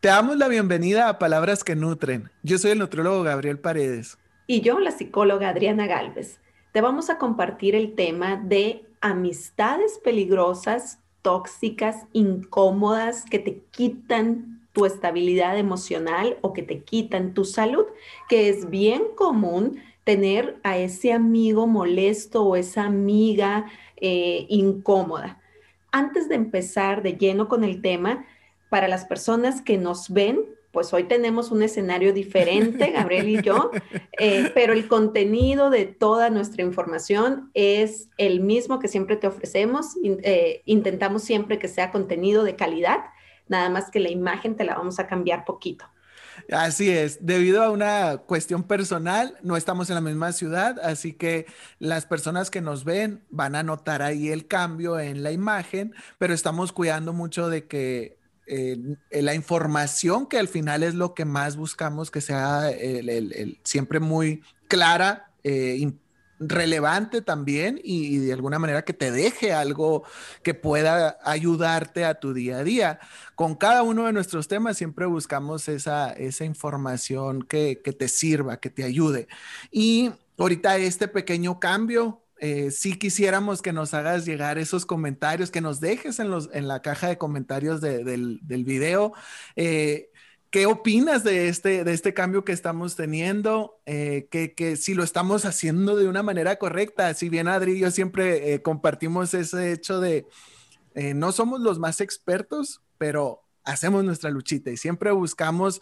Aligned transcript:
Te 0.00 0.06
damos 0.06 0.36
la 0.36 0.46
bienvenida 0.46 1.08
a 1.08 1.18
Palabras 1.18 1.64
que 1.64 1.74
Nutren. 1.74 2.30
Yo 2.44 2.56
soy 2.58 2.70
el 2.70 2.78
nutriólogo 2.78 3.24
Gabriel 3.24 3.58
Paredes. 3.58 4.16
Y 4.46 4.60
yo, 4.60 4.78
la 4.78 4.92
psicóloga 4.92 5.48
Adriana 5.48 5.88
Galvez. 5.88 6.38
Te 6.70 6.80
vamos 6.80 7.10
a 7.10 7.18
compartir 7.18 7.74
el 7.74 7.96
tema 7.96 8.36
de 8.36 8.84
amistades 9.00 9.98
peligrosas, 9.98 11.00
tóxicas, 11.20 12.06
incómodas, 12.12 13.24
que 13.24 13.40
te 13.40 13.64
quitan 13.72 14.68
tu 14.72 14.86
estabilidad 14.86 15.58
emocional 15.58 16.38
o 16.42 16.52
que 16.52 16.62
te 16.62 16.84
quitan 16.84 17.34
tu 17.34 17.44
salud, 17.44 17.86
que 18.28 18.48
es 18.48 18.70
bien 18.70 19.02
común 19.16 19.82
tener 20.04 20.60
a 20.62 20.78
ese 20.78 21.12
amigo 21.12 21.66
molesto 21.66 22.44
o 22.44 22.54
esa 22.54 22.84
amiga 22.84 23.66
eh, 23.96 24.46
incómoda. 24.48 25.40
Antes 25.90 26.28
de 26.28 26.36
empezar 26.36 27.02
de 27.02 27.14
lleno 27.14 27.48
con 27.48 27.64
el 27.64 27.82
tema, 27.82 28.24
para 28.68 28.88
las 28.88 29.04
personas 29.04 29.62
que 29.62 29.78
nos 29.78 30.10
ven, 30.10 30.44
pues 30.72 30.92
hoy 30.92 31.04
tenemos 31.04 31.50
un 31.50 31.62
escenario 31.62 32.12
diferente, 32.12 32.90
Gabriel 32.94 33.28
y 33.28 33.42
yo, 33.42 33.70
eh, 34.18 34.50
pero 34.54 34.72
el 34.72 34.88
contenido 34.88 35.70
de 35.70 35.86
toda 35.86 36.30
nuestra 36.30 36.62
información 36.62 37.50
es 37.54 38.08
el 38.18 38.40
mismo 38.40 38.78
que 38.78 38.88
siempre 38.88 39.16
te 39.16 39.26
ofrecemos. 39.26 39.96
Eh, 40.02 40.62
intentamos 40.66 41.22
siempre 41.22 41.58
que 41.58 41.68
sea 41.68 41.90
contenido 41.90 42.44
de 42.44 42.56
calidad, 42.56 42.98
nada 43.48 43.70
más 43.70 43.90
que 43.90 44.00
la 44.00 44.10
imagen 44.10 44.56
te 44.56 44.64
la 44.64 44.74
vamos 44.74 44.98
a 44.98 45.06
cambiar 45.06 45.44
poquito. 45.44 45.86
Así 46.52 46.90
es, 46.90 47.26
debido 47.26 47.62
a 47.62 47.70
una 47.70 48.18
cuestión 48.18 48.62
personal, 48.62 49.36
no 49.42 49.56
estamos 49.56 49.90
en 49.90 49.96
la 49.96 50.00
misma 50.00 50.32
ciudad, 50.32 50.78
así 50.78 51.12
que 51.12 51.46
las 51.78 52.06
personas 52.06 52.50
que 52.50 52.60
nos 52.60 52.84
ven 52.84 53.22
van 53.28 53.54
a 53.54 53.62
notar 53.62 54.02
ahí 54.02 54.28
el 54.28 54.46
cambio 54.46 55.00
en 55.00 55.22
la 55.22 55.32
imagen, 55.32 55.94
pero 56.18 56.32
estamos 56.32 56.72
cuidando 56.72 57.12
mucho 57.12 57.50
de 57.50 57.66
que 57.66 58.17
eh, 58.48 59.22
la 59.22 59.34
información 59.34 60.26
que 60.26 60.38
al 60.38 60.48
final 60.48 60.82
es 60.82 60.94
lo 60.94 61.14
que 61.14 61.24
más 61.24 61.56
buscamos 61.56 62.10
que 62.10 62.20
sea 62.20 62.70
siempre 63.62 64.00
muy 64.00 64.42
clara, 64.68 65.30
eh, 65.44 65.92
relevante 66.40 67.22
también 67.22 67.80
y, 67.82 68.18
de 68.18 68.32
alguna 68.32 68.58
manera 68.58 68.84
que 68.84 68.92
te 68.92 69.10
deje 69.10 69.52
algo 69.52 70.04
que 70.42 70.54
pueda 70.54 71.18
ayudarte 71.24 72.04
a 72.04 72.14
tu 72.14 72.32
día 72.32 72.58
a 72.58 72.64
día. 72.64 73.00
Con 73.34 73.54
cada 73.54 73.82
uno 73.82 74.06
de 74.06 74.12
nuestros 74.12 74.48
temas 74.48 74.76
siempre 74.76 75.06
buscamos 75.06 75.68
esa, 75.68 76.12
esa 76.12 76.44
información 76.44 77.42
que, 77.42 77.80
que 77.82 77.92
te 77.92 78.08
sirva, 78.08 78.58
que 78.58 78.70
te 78.70 78.84
ayude. 78.84 79.28
Y 79.70 80.12
ahorita 80.36 80.76
este 80.76 81.08
pequeño 81.08 81.58
cambio 81.58 82.22
eh, 82.40 82.70
si 82.70 82.98
quisiéramos 82.98 83.62
que 83.62 83.72
nos 83.72 83.94
hagas 83.94 84.24
llegar 84.24 84.58
esos 84.58 84.86
comentarios, 84.86 85.50
que 85.50 85.60
nos 85.60 85.80
dejes 85.80 86.18
en, 86.20 86.68
la 86.68 86.82
caja 86.82 87.08
de 87.08 87.18
comentarios 87.18 87.80
del, 87.80 88.40
video. 88.64 89.12
Eh, 89.56 90.10
¿Qué 90.50 90.66
opinas 90.66 91.24
de 91.24 91.48
este, 91.48 91.84
de 91.84 91.92
este 91.92 92.14
cambio 92.14 92.44
que 92.44 92.52
estamos 92.52 92.96
teniendo? 92.96 93.80
Eh, 93.86 94.28
que, 94.30 94.54
que, 94.54 94.76
si 94.76 94.94
lo 94.94 95.02
estamos 95.02 95.44
haciendo 95.44 95.96
de 95.96 96.08
una 96.08 96.22
manera 96.22 96.56
correcta, 96.56 97.12
si 97.14 97.28
bien 97.28 97.48
Adri 97.48 97.72
y 97.72 97.80
yo 97.80 97.90
siempre 97.90 98.62
compartimos 98.62 99.34
ese 99.34 99.72
hecho 99.72 100.00
de 100.00 100.26
no 101.14 101.30
somos 101.32 101.60
los 101.60 101.78
más 101.78 102.00
expertos, 102.00 102.82
pero 102.96 103.42
hacemos 103.62 104.04
nuestra 104.04 104.30
luchita 104.30 104.70
y 104.70 104.76
siempre 104.76 105.12
buscamos 105.12 105.80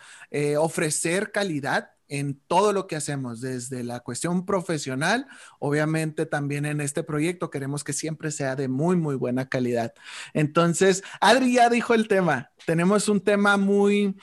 ofrecer 0.59 1.33
calidad 1.33 1.96
en 2.09 2.41
todo 2.47 2.73
lo 2.73 2.87
que 2.87 2.97
hacemos, 2.97 3.41
desde 3.41 3.85
la 3.85 4.01
cuestión 4.01 4.47
profesional, 4.47 5.27
obviamente 5.59 6.27
también 6.27 6.67
en 6.67 6.81
este 6.81 7.03
proyecto 7.03 7.51
queremos 7.51 7.85
que 7.85 7.93
siempre 7.93 8.31
sea 8.31 8.57
de 8.57 8.69
muy, 8.69 8.97
muy 8.97 9.17
buena 9.17 9.49
calidad. 9.49 9.95
Entonces, 10.35 11.03
Adri 11.21 11.55
ya 11.55 11.69
dijo 11.69 11.95
el 11.95 12.09
tema, 12.09 12.51
tenemos 12.67 13.09
un 13.09 13.21
tema 13.21 13.57
muy... 13.57 14.17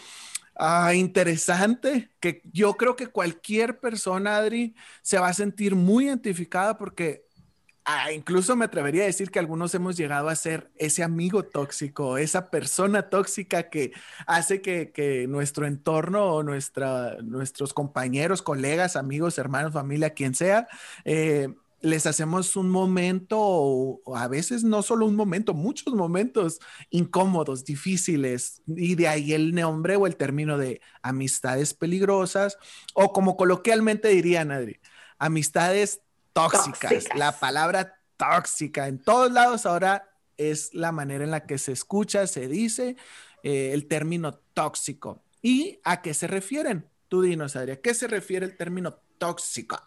Ah, 0.55 0.93
interesante 0.93 2.11
que 2.19 2.43
yo 2.53 2.77
creo 2.77 2.95
que 2.95 3.07
cualquier 3.07 3.79
persona, 3.79 4.37
Adri, 4.37 4.75
se 5.01 5.17
va 5.17 5.29
a 5.29 5.33
sentir 5.33 5.73
muy 5.73 6.05
identificada 6.05 6.77
porque 6.77 7.25
Ah, 7.85 8.13
incluso 8.13 8.55
me 8.55 8.63
atrevería 8.65 9.03
a 9.03 9.07
decir 9.07 9.29
que 9.29 9.39
algunos 9.39 9.75
hemos 9.75 9.97
llegado 9.97 10.29
a 10.29 10.35
ser 10.35 10.71
ese 10.77 11.03
amigo 11.03 11.43
tóxico, 11.43 12.17
esa 12.17 12.49
persona 12.49 13.09
tóxica 13.09 13.69
que 13.69 13.91
hace 14.25 14.61
que, 14.61 15.25
nuestro 15.27 15.65
entorno 15.67 16.23
o 16.35 16.43
nuestros 16.43 17.73
compañeros, 17.73 18.41
colegas, 18.41 18.95
amigos, 18.95 19.37
hermanos, 19.37 19.73
familia, 19.73 20.11
quien 20.11 20.33
sea, 20.33 20.67
eh, 21.03 21.49
les 21.81 22.05
hacemos 22.07 22.55
un 22.55 22.69
momento, 22.69 23.37
o, 23.39 24.15
a 24.15 24.29
veces 24.29 24.63
no 24.63 24.81
solo 24.81 25.05
un 25.05 25.17
momento, 25.17 25.53
muchos 25.53 25.93
momentos 25.93 26.59
incómodos, 26.89 27.65
difíciles, 27.65 28.61
y 28.65 28.95
de 28.95 29.09
ahí 29.09 29.33
el 29.33 29.53
nombre 29.53 29.97
o 29.97 30.07
el 30.07 30.15
término 30.15 30.57
de 30.57 30.79
amistades 31.01 31.73
peligrosas, 31.73 32.57
o 32.93 33.11
como 33.11 33.35
coloquialmente 33.35 34.07
dirían, 34.07 34.51
Adri, 34.51 34.79
amistades 35.19 36.01
tóxicas. 36.33 37.07
La 37.15 37.39
palabra 37.39 37.99
tóxica 38.17 38.87
en 38.87 38.99
todos 38.99 39.31
lados 39.31 39.65
ahora 39.65 40.09
es 40.37 40.73
la 40.73 40.91
manera 40.91 41.23
en 41.23 41.31
la 41.31 41.45
que 41.45 41.57
se 41.57 41.71
escucha, 41.71 42.27
se 42.27 42.47
dice 42.47 42.95
eh, 43.43 43.71
el 43.73 43.87
término 43.87 44.39
tóxico. 44.53 45.21
¿Y 45.41 45.79
a 45.83 46.01
qué 46.01 46.13
se 46.13 46.27
refieren? 46.27 46.85
Tú 47.07 47.21
dinos, 47.21 47.55
Adria, 47.55 47.75
¿a 47.75 47.77
qué 47.77 47.93
se 47.93 48.07
refiere 48.07 48.45
el 48.45 48.57
término 48.57 48.95
tóxico? 49.17 49.79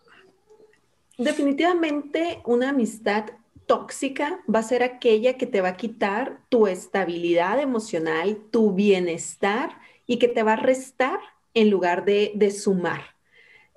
Definitivamente 1.19 2.41
una 2.45 2.69
amistad 2.69 3.25
tóxica 3.67 4.39
va 4.53 4.61
a 4.61 4.63
ser 4.63 4.83
aquella 4.83 5.37
que 5.37 5.47
te 5.47 5.61
va 5.61 5.71
a 5.71 5.77
quitar 5.77 6.41
tu 6.49 6.67
estabilidad 6.67 7.59
emocional, 7.61 8.39
tu 8.51 8.73
bienestar 8.73 9.81
y 10.07 10.19
que 10.19 10.28
te 10.28 10.43
va 10.43 10.53
a 10.53 10.57
restar 10.57 11.19
en 11.55 11.71
lugar 11.71 12.05
de, 12.05 12.33
de 12.34 12.51
sumar. 12.51 13.16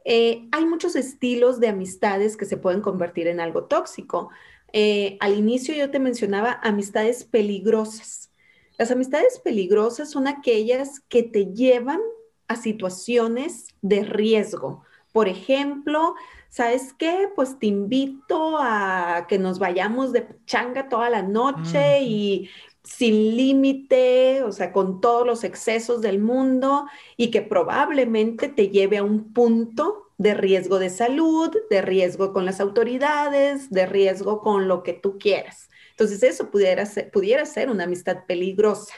Eh, 0.06 0.48
hay 0.52 0.66
muchos 0.66 0.96
estilos 0.96 1.60
de 1.60 1.68
amistades 1.68 2.38
que 2.38 2.46
se 2.46 2.58
pueden 2.58 2.82
convertir 2.82 3.28
en 3.28 3.40
algo 3.40 3.66
tóxico. 3.66 4.30
Eh, 4.74 5.18
al 5.20 5.38
inicio 5.38 5.76
yo 5.76 5.92
te 5.92 6.00
mencionaba 6.00 6.60
amistades 6.64 7.24
peligrosas. 7.24 8.32
Las 8.78 8.92
amistades 8.92 9.40
peligrosas 9.40 10.10
son 10.10 10.28
aquellas 10.28 11.02
que 11.10 11.24
te 11.24 11.48
llevan 11.54 12.00
a 12.48 12.56
situaciones 12.56 13.68
de 13.82 14.04
riesgo. 14.04 14.84
Por 15.12 15.28
ejemplo, 15.28 16.16
¿sabes 16.50 16.94
qué? 16.94 17.30
Pues 17.36 17.58
te 17.60 17.68
invito 17.68 18.58
a 18.60 19.26
que 19.28 19.38
nos 19.40 19.60
vayamos 19.60 20.12
de 20.14 20.28
changa 20.46 20.88
toda 20.88 21.10
la 21.10 21.24
noche 21.24 22.02
y 22.04 22.50
sin 22.90 23.36
límite, 23.38 24.44
o 24.44 24.52
sea, 24.52 24.72
con 24.72 25.00
todos 25.00 25.26
los 25.26 25.44
excesos 25.44 26.02
del 26.02 26.20
mundo 26.20 26.86
y 27.18 27.30
que 27.32 27.42
probablemente 27.42 28.50
te 28.50 28.70
lleve 28.70 28.98
a 28.98 29.04
un 29.04 29.32
punto 29.32 30.12
de 30.18 30.34
riesgo 30.34 30.80
de 30.80 30.90
salud, 30.90 31.56
de 31.70 31.82
riesgo 31.82 32.34
con 32.34 32.46
las 32.46 32.60
autoridades, 32.60 33.70
de 33.70 33.86
riesgo 33.86 34.42
con 34.42 34.68
lo 34.68 34.84
que 34.84 34.94
tú 34.94 35.18
quieras. 35.18 35.70
Entonces 35.92 36.24
eso 36.24 36.50
pudiera 36.50 36.86
ser, 36.86 37.12
pudiera 37.12 37.46
ser 37.46 37.70
una 37.70 37.84
amistad 37.86 38.26
peligrosa. 38.28 38.94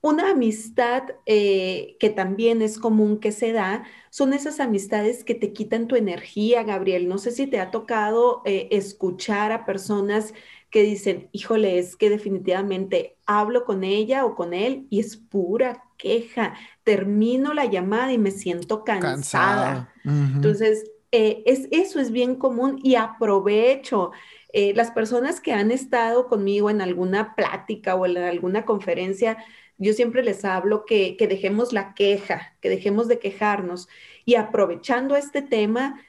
Una 0.00 0.30
amistad 0.30 1.02
eh, 1.26 1.96
que 1.98 2.10
también 2.10 2.62
es 2.62 2.78
común 2.78 3.18
que 3.18 3.32
se 3.32 3.52
da 3.52 3.82
son 4.10 4.32
esas 4.32 4.60
amistades 4.60 5.24
que 5.24 5.34
te 5.34 5.52
quitan 5.52 5.88
tu 5.88 5.96
energía, 5.96 6.62
Gabriel. 6.62 7.08
No 7.08 7.18
sé 7.18 7.32
si 7.32 7.48
te 7.48 7.58
ha 7.58 7.72
tocado 7.72 8.42
eh, 8.44 8.68
escuchar 8.70 9.50
a 9.50 9.66
personas 9.66 10.34
que 10.70 10.82
dicen, 10.82 11.28
híjole, 11.32 11.78
es 11.78 11.96
que 11.96 12.10
definitivamente 12.10 13.16
hablo 13.26 13.64
con 13.64 13.84
ella 13.84 14.24
o 14.24 14.34
con 14.34 14.52
él 14.52 14.86
y 14.90 15.00
es 15.00 15.16
pura 15.16 15.84
queja. 15.96 16.54
Termino 16.84 17.54
la 17.54 17.64
llamada 17.64 18.12
y 18.12 18.18
me 18.18 18.30
siento 18.30 18.84
cansada. 18.84 19.92
Entonces, 20.04 20.90
eh, 21.10 21.42
es, 21.46 21.68
eso 21.70 22.00
es 22.00 22.10
bien 22.10 22.34
común 22.34 22.78
y 22.82 22.96
aprovecho. 22.96 24.12
Eh, 24.52 24.72
las 24.74 24.90
personas 24.90 25.40
que 25.40 25.52
han 25.52 25.70
estado 25.70 26.26
conmigo 26.28 26.70
en 26.70 26.80
alguna 26.80 27.34
plática 27.34 27.94
o 27.94 28.06
en 28.06 28.18
alguna 28.18 28.64
conferencia, 28.64 29.38
yo 29.78 29.92
siempre 29.92 30.22
les 30.22 30.44
hablo 30.44 30.84
que, 30.84 31.16
que 31.16 31.28
dejemos 31.28 31.72
la 31.72 31.94
queja, 31.94 32.54
que 32.60 32.68
dejemos 32.68 33.08
de 33.08 33.18
quejarnos. 33.18 33.88
Y 34.24 34.34
aprovechando 34.34 35.16
este 35.16 35.40
tema, 35.40 36.00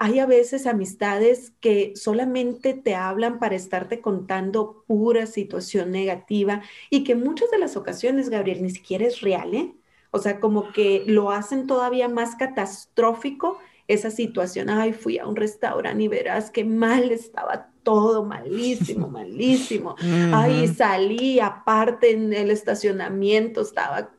hay 0.00 0.18
a 0.18 0.26
veces 0.26 0.66
amistades 0.66 1.52
que 1.60 1.92
solamente 1.94 2.74
te 2.74 2.94
hablan 2.94 3.38
para 3.38 3.54
estarte 3.54 4.00
contando 4.00 4.84
pura 4.86 5.26
situación 5.26 5.90
negativa 5.90 6.62
y 6.90 7.04
que 7.04 7.14
muchas 7.14 7.50
de 7.50 7.58
las 7.58 7.76
ocasiones, 7.76 8.28
Gabriel, 8.28 8.62
ni 8.62 8.70
siquiera 8.70 9.06
es 9.06 9.20
real, 9.20 9.54
¿eh? 9.54 9.74
O 10.10 10.18
sea, 10.18 10.40
como 10.40 10.72
que 10.72 11.04
lo 11.06 11.30
hacen 11.30 11.66
todavía 11.66 12.08
más 12.08 12.34
catastrófico 12.34 13.58
esa 13.88 14.10
situación. 14.10 14.70
Ay, 14.70 14.92
fui 14.92 15.18
a 15.18 15.26
un 15.26 15.36
restaurante 15.36 16.02
y 16.02 16.08
verás 16.08 16.50
qué 16.50 16.64
mal 16.64 17.10
estaba 17.10 17.70
todo, 17.82 18.24
malísimo, 18.24 19.08
malísimo. 19.10 19.96
Ay, 20.32 20.68
salí 20.68 21.40
aparte 21.40 22.12
en 22.12 22.32
el 22.32 22.50
estacionamiento, 22.50 23.60
estaba 23.60 24.10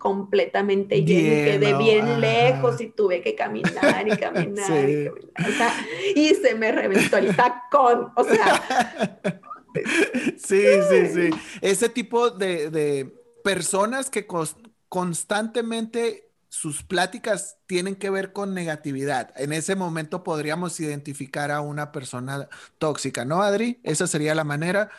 completamente 0.00 1.04
lleno, 1.04 1.44
quedé 1.44 1.76
bien 1.76 2.22
lejos 2.22 2.80
y 2.80 2.86
tuve 2.86 3.20
que 3.20 3.34
caminar 3.34 4.08
y 4.08 4.16
caminar, 4.16 4.88
y, 4.88 5.04
caminar 5.34 5.72
y 6.16 6.34
se 6.34 6.54
me 6.54 6.72
reventó 6.72 7.18
el 7.18 7.36
tacón, 7.36 8.10
o 8.16 8.24
sea. 8.24 9.20
Sí, 10.36 10.64
sí, 10.90 11.06
sí. 11.14 11.30
Ese 11.60 11.88
tipo 11.88 12.28
de, 12.30 12.70
de 12.70 13.14
personas 13.44 14.10
que 14.10 14.26
constantemente 14.88 16.30
sus 16.50 16.82
pláticas 16.82 17.58
tienen 17.66 17.94
que 17.94 18.10
ver 18.10 18.32
con 18.32 18.52
negatividad. 18.52 19.32
En 19.36 19.52
ese 19.52 19.76
momento 19.76 20.24
podríamos 20.24 20.78
identificar 20.80 21.52
a 21.52 21.60
una 21.60 21.92
persona 21.92 22.48
tóxica, 22.78 23.24
¿no, 23.24 23.40
Adri? 23.40 23.78
Esa 23.84 24.08
sería 24.08 24.34
la 24.34 24.42
manera. 24.42 24.90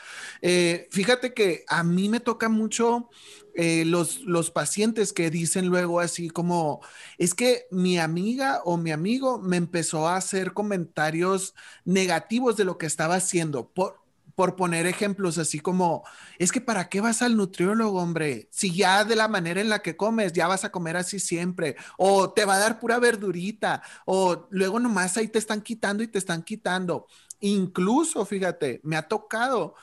Eh, 0.41 0.87
fíjate 0.91 1.33
que 1.33 1.65
a 1.67 1.83
mí 1.83 2.07
me 2.07 2.21
toca 2.21 2.47
mucho 2.47 3.09
eh, 3.55 3.85
los, 3.85 4.21
los 4.21 4.51
pacientes 4.51 5.13
que 5.13 5.29
dicen 5.29 5.67
luego 5.67 5.99
así 5.99 6.29
como, 6.29 6.81
es 7.17 7.33
que 7.33 7.65
mi 7.71 7.99
amiga 7.99 8.61
o 8.65 8.77
mi 8.77 8.91
amigo 8.91 9.39
me 9.39 9.57
empezó 9.57 10.07
a 10.07 10.17
hacer 10.17 10.53
comentarios 10.53 11.53
negativos 11.85 12.57
de 12.57 12.65
lo 12.65 12.77
que 12.77 12.85
estaba 12.85 13.15
haciendo. 13.15 13.69
Por, 13.69 14.01
por 14.35 14.55
poner 14.55 14.87
ejemplos 14.87 15.37
así 15.37 15.59
como, 15.59 16.03
es 16.39 16.51
que 16.51 16.61
¿para 16.61 16.89
qué 16.89 17.01
vas 17.01 17.21
al 17.21 17.37
nutriólogo, 17.37 18.01
hombre? 18.01 18.47
Si 18.51 18.73
ya 18.73 19.05
de 19.05 19.15
la 19.15 19.27
manera 19.27 19.61
en 19.61 19.69
la 19.69 19.79
que 19.81 19.95
comes, 19.95 20.33
ya 20.33 20.47
vas 20.47 20.63
a 20.63 20.71
comer 20.71 20.97
así 20.97 21.19
siempre, 21.19 21.75
o 21.97 22.31
te 22.31 22.45
va 22.45 22.55
a 22.55 22.59
dar 22.59 22.79
pura 22.79 22.99
verdurita, 22.99 23.81
o 24.05 24.47
luego 24.49 24.79
nomás 24.79 25.17
ahí 25.17 25.27
te 25.27 25.39
están 25.39 25.61
quitando 25.61 26.03
y 26.03 26.07
te 26.07 26.17
están 26.17 26.43
quitando. 26.43 27.07
Incluso, 27.41 28.25
fíjate, 28.25 28.81
me 28.83 28.95
ha 28.95 29.07
tocado 29.07 29.75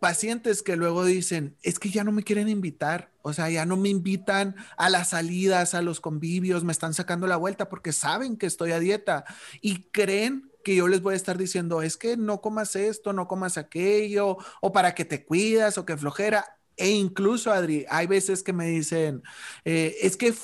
pacientes 0.00 0.62
que 0.62 0.76
luego 0.76 1.04
dicen, 1.04 1.56
es 1.62 1.78
que 1.78 1.90
ya 1.90 2.04
no 2.04 2.12
me 2.12 2.22
quieren 2.24 2.48
invitar, 2.48 3.10
o 3.22 3.32
sea, 3.32 3.48
ya 3.50 3.64
no 3.64 3.76
me 3.76 3.88
invitan 3.88 4.56
a 4.76 4.90
las 4.90 5.10
salidas, 5.10 5.74
a 5.74 5.82
los 5.82 6.00
convivios, 6.00 6.64
me 6.64 6.72
están 6.72 6.94
sacando 6.94 7.26
la 7.26 7.36
vuelta 7.36 7.68
porque 7.68 7.92
saben 7.92 8.36
que 8.36 8.46
estoy 8.46 8.72
a 8.72 8.80
dieta 8.80 9.24
y 9.60 9.82
creen 9.90 10.50
que 10.64 10.74
yo 10.74 10.88
les 10.88 11.00
voy 11.00 11.14
a 11.14 11.16
estar 11.16 11.38
diciendo, 11.38 11.82
es 11.82 11.96
que 11.96 12.16
no 12.16 12.40
comas 12.40 12.76
esto, 12.76 13.12
no 13.12 13.28
comas 13.28 13.56
aquello, 13.56 14.36
o 14.60 14.72
para 14.72 14.94
que 14.94 15.04
te 15.04 15.24
cuidas, 15.24 15.78
o 15.78 15.86
que 15.86 15.96
flojera. 15.96 16.58
E 16.76 16.90
incluso, 16.90 17.52
Adri, 17.52 17.86
hay 17.88 18.06
veces 18.06 18.42
que 18.42 18.52
me 18.52 18.66
dicen, 18.66 19.22
eh, 19.64 19.96
es 20.02 20.16
que 20.16 20.34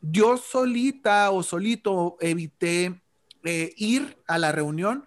yo 0.00 0.36
solita 0.36 1.30
o 1.30 1.42
solito 1.42 2.16
evité 2.20 3.00
eh, 3.44 3.72
ir 3.76 4.18
a 4.26 4.38
la 4.38 4.52
reunión 4.52 5.04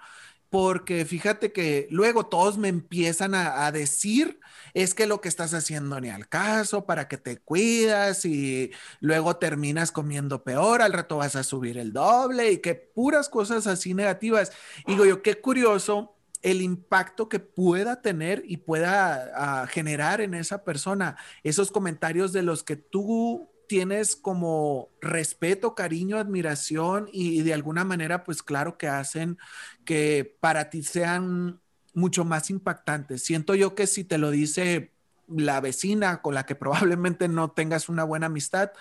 porque 0.55 1.03
fíjate 1.03 1.51
que 1.51 1.85
luego 1.91 2.27
todos 2.27 2.57
me 2.57 2.69
empiezan 2.69 3.35
a, 3.35 3.69
decir, 3.73 4.39
es 4.73 4.93
que 4.95 5.05
lo 5.05 5.19
que 5.19 5.27
estás 5.27 5.53
haciendo 5.53 5.99
ni 5.99 6.07
al 6.07 6.29
caso, 6.29 6.85
para 6.85 7.09
que 7.09 7.17
te 7.17 7.39
cuidas 7.39 8.23
y 8.23 8.71
luego 9.01 9.35
terminas 9.35 9.91
comiendo 9.91 10.45
peor, 10.45 10.81
al 10.81 10.93
rato 10.93 11.17
vas 11.17 11.35
a 11.35 11.43
subir 11.43 11.77
el 11.77 11.91
doble 11.91 12.53
y 12.53 12.59
que 12.59 12.73
puras 12.73 13.27
cosas 13.27 13.67
así 13.67 13.93
negativas. 13.93 14.53
digo 14.87 15.03
yo, 15.05 15.21
qué 15.21 15.41
curioso 15.41 16.15
el 16.41 16.61
impacto 16.61 17.27
que 17.27 17.41
pueda 17.41 18.01
tener 18.01 18.41
y 18.47 18.55
pueda 18.55 19.33
ah, 19.35 19.67
generar 19.67 20.21
en 20.21 20.33
esa 20.35 20.63
persona 20.63 21.17
esos 21.43 21.69
comentarios 21.69 22.31
de 22.31 22.43
los 22.43 22.63
que 22.63 22.77
tú 22.77 23.49
tienes 23.67 24.15
como 24.15 24.89
respeto, 25.01 25.75
cariño, 25.75 26.17
admiración 26.17 27.09
y, 27.11 27.41
de 27.41 27.53
alguna 27.53 27.83
manera, 27.83 28.23
pues 28.23 28.43
claro 28.43 28.77
que 28.77 28.87
hacen 28.87 29.37
que 29.85 30.37
para 30.39 30.69
ti 30.69 30.83
sean 30.83 31.61
mucho 31.93 32.25
más 32.25 32.49
impactantes. 32.49 33.23
Siento 33.23 33.55
yo 33.55 33.75
que 33.75 33.87
si 33.87 34.03
te 34.03 34.17
lo 34.17 34.31
dice 34.31 34.93
la 35.27 35.61
vecina 35.61 36.21
con 36.21 36.35
la 36.35 36.45
que 36.45 36.55
probablemente 36.55 37.27
no 37.27 37.51
tengas 37.51 37.89
una 37.89 38.03
buena 38.03 38.27
amistad, 38.27 38.71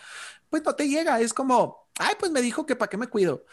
pues 0.50 0.62
no 0.64 0.74
te 0.74 0.88
llega. 0.88 1.20
Es 1.20 1.34
como, 1.34 1.88
ay, 1.98 2.14
pues 2.18 2.32
me 2.32 2.42
dijo 2.42 2.66
que 2.66 2.76
para 2.76 2.90
qué 2.90 2.96
me 2.96 3.08
cuido. 3.08 3.44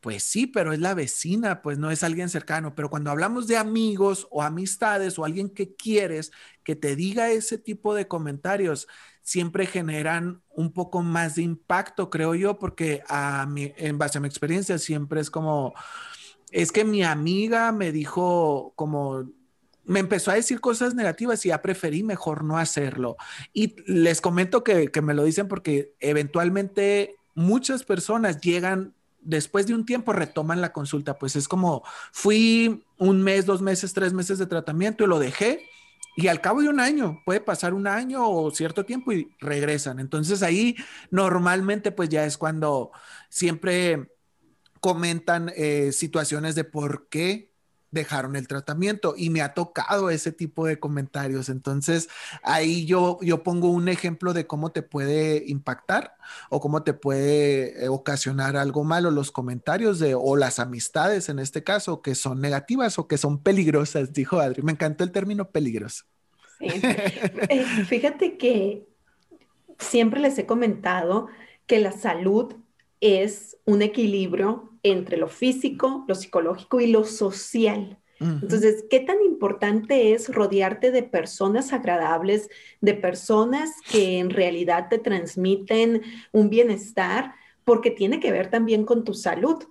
Pues 0.00 0.22
sí, 0.22 0.46
pero 0.46 0.74
es 0.74 0.80
la 0.80 0.92
vecina, 0.92 1.62
pues 1.62 1.78
no 1.78 1.90
es 1.90 2.02
alguien 2.02 2.28
cercano. 2.28 2.74
Pero 2.74 2.90
cuando 2.90 3.10
hablamos 3.10 3.46
de 3.46 3.56
amigos 3.56 4.28
o 4.30 4.42
amistades 4.42 5.18
o 5.18 5.24
alguien 5.24 5.48
que 5.48 5.74
quieres 5.74 6.30
que 6.62 6.76
te 6.76 6.94
diga 6.94 7.30
ese 7.30 7.56
tipo 7.56 7.94
de 7.94 8.06
comentarios, 8.06 8.86
siempre 9.24 9.66
generan 9.66 10.42
un 10.50 10.72
poco 10.72 11.02
más 11.02 11.34
de 11.34 11.42
impacto, 11.42 12.10
creo 12.10 12.34
yo, 12.34 12.58
porque 12.58 13.02
a 13.08 13.46
mi, 13.46 13.72
en 13.76 13.98
base 13.98 14.18
a 14.18 14.20
mi 14.20 14.28
experiencia 14.28 14.78
siempre 14.78 15.20
es 15.20 15.30
como, 15.30 15.74
es 16.52 16.70
que 16.70 16.84
mi 16.84 17.02
amiga 17.02 17.72
me 17.72 17.90
dijo 17.90 18.72
como 18.76 19.24
me 19.86 20.00
empezó 20.00 20.30
a 20.30 20.34
decir 20.34 20.60
cosas 20.60 20.94
negativas 20.94 21.44
y 21.44 21.50
ya 21.50 21.60
preferí 21.60 22.02
mejor 22.02 22.42
no 22.42 22.56
hacerlo. 22.56 23.16
Y 23.52 23.76
les 23.86 24.22
comento 24.22 24.64
que, 24.64 24.90
que, 24.90 25.02
me 25.02 25.12
lo 25.12 25.24
dicen 25.24 25.46
porque 25.46 25.94
eventualmente 26.00 27.16
muchas 27.34 27.84
personas 27.84 28.40
llegan 28.40 28.94
después 29.20 29.66
de 29.66 29.74
un 29.74 29.84
tiempo 29.84 30.14
retoman 30.14 30.62
la 30.62 30.72
consulta, 30.72 31.18
pues 31.18 31.36
es 31.36 31.48
como 31.48 31.82
fui 32.12 32.82
un 32.96 33.22
mes, 33.22 33.44
dos 33.44 33.60
meses, 33.60 33.92
tres 33.92 34.14
meses 34.14 34.38
de 34.38 34.46
tratamiento 34.46 35.04
y 35.04 35.06
lo 35.06 35.18
dejé 35.18 35.68
y 36.16 36.28
al 36.28 36.40
cabo 36.40 36.62
de 36.62 36.68
un 36.68 36.80
año, 36.80 37.22
puede 37.24 37.40
pasar 37.40 37.74
un 37.74 37.86
año 37.86 38.28
o 38.28 38.50
cierto 38.50 38.84
tiempo 38.84 39.12
y 39.12 39.34
regresan. 39.40 39.98
Entonces 39.98 40.42
ahí 40.42 40.76
normalmente 41.10 41.92
pues 41.92 42.08
ya 42.08 42.24
es 42.24 42.38
cuando 42.38 42.92
siempre 43.28 44.10
comentan 44.80 45.50
eh, 45.56 45.92
situaciones 45.92 46.54
de 46.54 46.64
por 46.64 47.08
qué 47.08 47.53
dejaron 47.94 48.36
el 48.36 48.48
tratamiento 48.48 49.14
y 49.16 49.30
me 49.30 49.40
ha 49.40 49.54
tocado 49.54 50.10
ese 50.10 50.32
tipo 50.32 50.66
de 50.66 50.78
comentarios. 50.78 51.48
Entonces, 51.48 52.08
ahí 52.42 52.84
yo, 52.84 53.18
yo 53.22 53.42
pongo 53.42 53.70
un 53.70 53.88
ejemplo 53.88 54.34
de 54.34 54.46
cómo 54.46 54.72
te 54.72 54.82
puede 54.82 55.44
impactar 55.46 56.16
o 56.50 56.60
cómo 56.60 56.82
te 56.82 56.92
puede 56.92 57.84
eh, 57.84 57.88
ocasionar 57.88 58.56
algo 58.56 58.84
malo 58.84 59.10
los 59.10 59.30
comentarios 59.30 59.98
de 59.98 60.14
o 60.14 60.36
las 60.36 60.58
amistades 60.58 61.28
en 61.28 61.38
este 61.38 61.64
caso 61.64 62.02
que 62.02 62.14
son 62.14 62.40
negativas 62.40 62.98
o 62.98 63.06
que 63.08 63.16
son 63.16 63.42
peligrosas, 63.42 64.12
dijo 64.12 64.40
Adri. 64.40 64.62
Me 64.62 64.72
encantó 64.72 65.04
el 65.04 65.12
término 65.12 65.50
peligroso. 65.50 66.04
Sí. 66.58 66.66
Eh, 67.48 67.64
fíjate 67.86 68.36
que 68.36 68.86
siempre 69.78 70.20
les 70.20 70.38
he 70.38 70.46
comentado 70.46 71.28
que 71.66 71.80
la 71.80 71.92
salud 71.92 72.54
es 73.00 73.56
un 73.64 73.82
equilibrio 73.82 74.73
entre 74.84 75.16
lo 75.16 75.26
físico, 75.26 76.04
lo 76.06 76.14
psicológico 76.14 76.80
y 76.80 76.86
lo 76.86 77.04
social. 77.04 77.98
Entonces, 78.20 78.84
¿qué 78.88 79.00
tan 79.00 79.20
importante 79.22 80.14
es 80.14 80.32
rodearte 80.32 80.90
de 80.90 81.02
personas 81.02 81.72
agradables, 81.72 82.48
de 82.80 82.94
personas 82.94 83.70
que 83.90 84.18
en 84.18 84.30
realidad 84.30 84.88
te 84.88 84.98
transmiten 84.98 86.02
un 86.32 86.48
bienestar? 86.48 87.34
Porque 87.64 87.90
tiene 87.90 88.20
que 88.20 88.30
ver 88.30 88.50
también 88.50 88.84
con 88.84 89.04
tu 89.04 89.12
salud. 89.12 89.64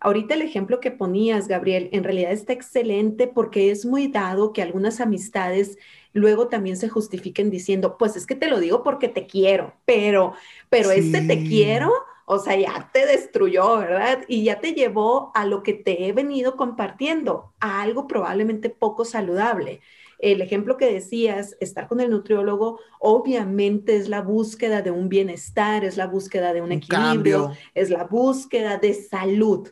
Ahorita 0.00 0.34
el 0.34 0.42
ejemplo 0.42 0.80
que 0.80 0.90
ponías, 0.90 1.46
Gabriel, 1.46 1.90
en 1.92 2.02
realidad 2.02 2.32
está 2.32 2.52
excelente 2.52 3.28
porque 3.28 3.70
es 3.70 3.84
muy 3.84 4.08
dado 4.08 4.52
que 4.52 4.62
algunas 4.62 4.98
amistades 5.00 5.78
luego 6.12 6.48
también 6.48 6.76
se 6.78 6.88
justifiquen 6.88 7.50
diciendo, 7.50 7.98
pues 7.98 8.16
es 8.16 8.26
que 8.26 8.34
te 8.34 8.48
lo 8.48 8.58
digo 8.58 8.82
porque 8.82 9.08
te 9.08 9.26
quiero, 9.26 9.74
pero, 9.84 10.32
pero 10.68 10.90
este 10.90 11.20
te 11.20 11.44
quiero 11.44 11.92
o 12.32 12.38
sea, 12.38 12.56
ya 12.56 12.88
te 12.92 13.06
destruyó, 13.06 13.78
¿verdad? 13.78 14.20
Y 14.28 14.44
ya 14.44 14.60
te 14.60 14.72
llevó 14.72 15.32
a 15.34 15.44
lo 15.46 15.64
que 15.64 15.74
te 15.74 16.06
he 16.06 16.12
venido 16.12 16.56
compartiendo, 16.56 17.52
a 17.58 17.82
algo 17.82 18.06
probablemente 18.06 18.70
poco 18.70 19.04
saludable. 19.04 19.80
El 20.20 20.40
ejemplo 20.40 20.76
que 20.76 20.92
decías, 20.92 21.56
estar 21.58 21.88
con 21.88 21.98
el 21.98 22.08
nutriólogo, 22.08 22.78
obviamente 23.00 23.96
es 23.96 24.08
la 24.08 24.22
búsqueda 24.22 24.80
de 24.80 24.92
un 24.92 25.08
bienestar, 25.08 25.84
es 25.84 25.96
la 25.96 26.06
búsqueda 26.06 26.52
de 26.52 26.62
un, 26.62 26.70
equilibrio, 26.70 27.50
es 27.74 27.90
la 27.90 28.04
búsqueda 28.04 28.76
de 28.76 28.94
salud. 28.94 29.68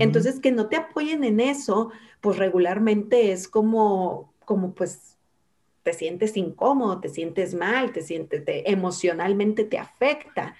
Entonces, 0.00 0.40
que 0.40 0.50
no 0.50 0.66
te 0.66 0.74
apoyen 0.74 1.22
en 1.22 1.38
eso, 1.38 1.92
pues 2.20 2.36
regularmente 2.36 3.30
es 3.30 3.46
como, 3.46 4.34
como 4.44 4.74
pues 4.74 5.16
te 5.84 5.92
sientes 5.92 6.36
incómodo, 6.36 6.98
te 6.98 7.08
sientes 7.08 7.54
mal, 7.54 7.92
te 7.92 8.02
sientes, 8.02 8.42
emocionalmente 8.46 9.62
te 9.62 9.78
afecta 9.78 10.56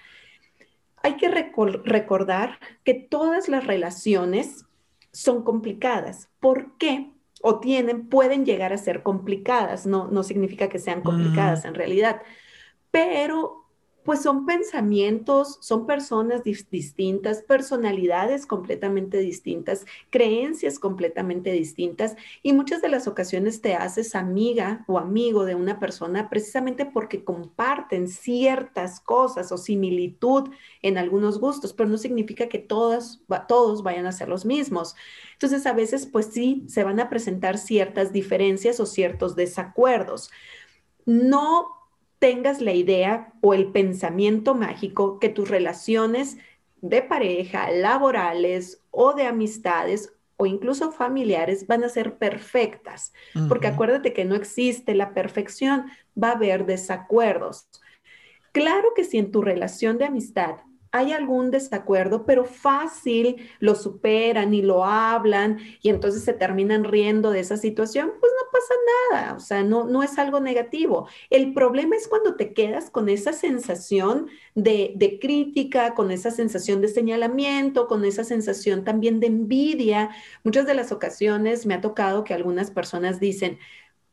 hay 1.03 1.17
que 1.17 1.29
recordar 1.29 2.59
que 2.83 2.93
todas 2.93 3.49
las 3.49 3.67
relaciones 3.67 4.65
son 5.11 5.43
complicadas. 5.43 6.29
¿Por 6.39 6.77
qué? 6.77 7.11
O 7.41 7.59
tienen, 7.59 8.07
pueden 8.07 8.45
llegar 8.45 8.71
a 8.71 8.77
ser 8.77 9.03
complicadas, 9.03 9.85
no, 9.85 10.07
no 10.07 10.23
significa 10.23 10.69
que 10.69 10.79
sean 10.79 11.01
complicadas 11.01 11.65
en 11.65 11.75
realidad, 11.75 12.21
pero 12.89 13.62
pues 14.03 14.21
son 14.21 14.45
pensamientos, 14.45 15.57
son 15.61 15.85
personas 15.85 16.43
distintas, 16.43 17.41
personalidades 17.41 18.45
completamente 18.45 19.17
distintas, 19.19 19.85
creencias 20.09 20.77
completamente 20.77 21.51
distintas 21.51 22.15
y 22.41 22.53
muchas 22.53 22.81
de 22.81 22.89
las 22.89 23.07
ocasiones 23.07 23.61
te 23.61 23.75
haces 23.75 24.15
amiga 24.15 24.83
o 24.87 24.99
amigo 24.99 25.45
de 25.45 25.55
una 25.55 25.79
persona 25.79 26.29
precisamente 26.29 26.85
porque 26.85 27.23
comparten 27.23 28.09
ciertas 28.09 28.99
cosas 28.99 29.51
o 29.51 29.57
similitud 29.57 30.49
en 30.81 30.97
algunos 30.97 31.39
gustos, 31.39 31.73
pero 31.73 31.89
no 31.89 31.97
significa 31.97 32.49
que 32.49 32.59
todas, 32.59 33.21
todos 33.47 33.83
vayan 33.83 34.05
a 34.05 34.11
ser 34.11 34.27
los 34.27 34.45
mismos. 34.45 34.95
Entonces 35.33 35.65
a 35.65 35.73
veces 35.73 36.05
pues 36.05 36.27
sí 36.27 36.65
se 36.67 36.83
van 36.83 36.99
a 36.99 37.09
presentar 37.09 37.57
ciertas 37.57 38.11
diferencias 38.11 38.79
o 38.79 38.85
ciertos 38.85 39.35
desacuerdos. 39.35 40.29
No 41.05 41.82
tengas 42.23 42.61
la 42.61 42.71
idea 42.71 43.33
o 43.41 43.53
el 43.53 43.73
pensamiento 43.73 44.55
mágico 44.55 45.19
que 45.19 45.27
tus 45.27 45.49
relaciones 45.49 46.37
de 46.79 47.01
pareja, 47.01 47.69
laborales 47.69 48.81
o 48.91 49.11
de 49.13 49.25
amistades 49.25 50.13
o 50.37 50.45
incluso 50.45 50.93
familiares 50.93 51.67
van 51.67 51.83
a 51.83 51.89
ser 51.89 52.15
perfectas, 52.15 53.11
porque 53.49 53.67
acuérdate 53.67 54.13
que 54.13 54.23
no 54.23 54.35
existe 54.35 54.95
la 54.95 55.13
perfección, 55.13 55.87
va 56.17 56.29
a 56.29 56.35
haber 56.35 56.65
desacuerdos. 56.65 57.67
Claro 58.53 58.93
que 58.95 59.03
si 59.03 59.17
en 59.17 59.29
tu 59.29 59.41
relación 59.41 59.97
de 59.97 60.05
amistad 60.05 60.55
hay 60.93 61.11
algún 61.11 61.49
desacuerdo, 61.49 62.23
pero 62.23 62.45
fácil 62.45 63.49
lo 63.59 63.73
superan 63.73 64.53
y 64.53 64.61
lo 64.61 64.85
hablan 64.85 65.57
y 65.81 65.89
entonces 65.89 66.23
se 66.23 66.33
terminan 66.33 66.83
riendo 66.83 67.31
de 67.31 67.39
esa 67.39 67.57
situación, 67.57 68.11
pues 68.19 68.31
no 68.39 68.51
pasa 68.51 68.73
nada, 69.11 69.33
o 69.35 69.39
sea, 69.39 69.63
no, 69.63 69.85
no 69.85 70.03
es 70.03 70.19
algo 70.19 70.39
negativo. 70.39 71.07
El 71.31 71.51
problema 71.55 71.95
es 71.95 72.07
cuando 72.07 72.35
te 72.35 72.53
quedas 72.53 72.91
con 72.91 73.09
esa 73.09 73.33
sensación 73.33 74.27
de, 74.53 74.93
de 74.95 75.17
crítica, 75.17 75.95
con 75.95 76.11
esa 76.11 76.29
sensación 76.29 76.79
de 76.79 76.89
señalamiento, 76.89 77.87
con 77.87 78.05
esa 78.05 78.23
sensación 78.23 78.83
también 78.83 79.19
de 79.19 79.27
envidia. 79.27 80.11
Muchas 80.43 80.67
de 80.67 80.75
las 80.75 80.91
ocasiones 80.91 81.65
me 81.65 81.73
ha 81.73 81.81
tocado 81.81 82.23
que 82.23 82.35
algunas 82.35 82.69
personas 82.69 83.19
dicen, 83.19 83.57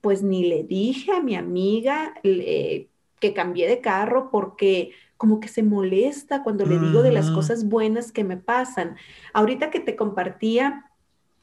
pues 0.01 0.23
ni 0.23 0.45
le 0.49 0.65
dije 0.65 1.13
a 1.13 1.21
mi 1.21 1.37
amiga 1.37 2.15
eh, 2.23 2.89
que 3.21 3.35
cambié 3.35 3.69
de 3.69 3.83
carro 3.83 4.31
porque 4.31 4.93
como 5.21 5.39
que 5.39 5.49
se 5.49 5.63
molesta 5.63 6.43
cuando 6.43 6.65
le 6.65 6.79
digo 6.79 7.03
de 7.03 7.13
las 7.13 7.31
cosas 7.31 7.69
buenas 7.69 8.11
que 8.11 8.25
me 8.25 8.39
pasan. 8.39 8.97
Ahorita 9.35 9.69
que 9.69 9.79
te 9.79 9.95
compartía 9.95 10.91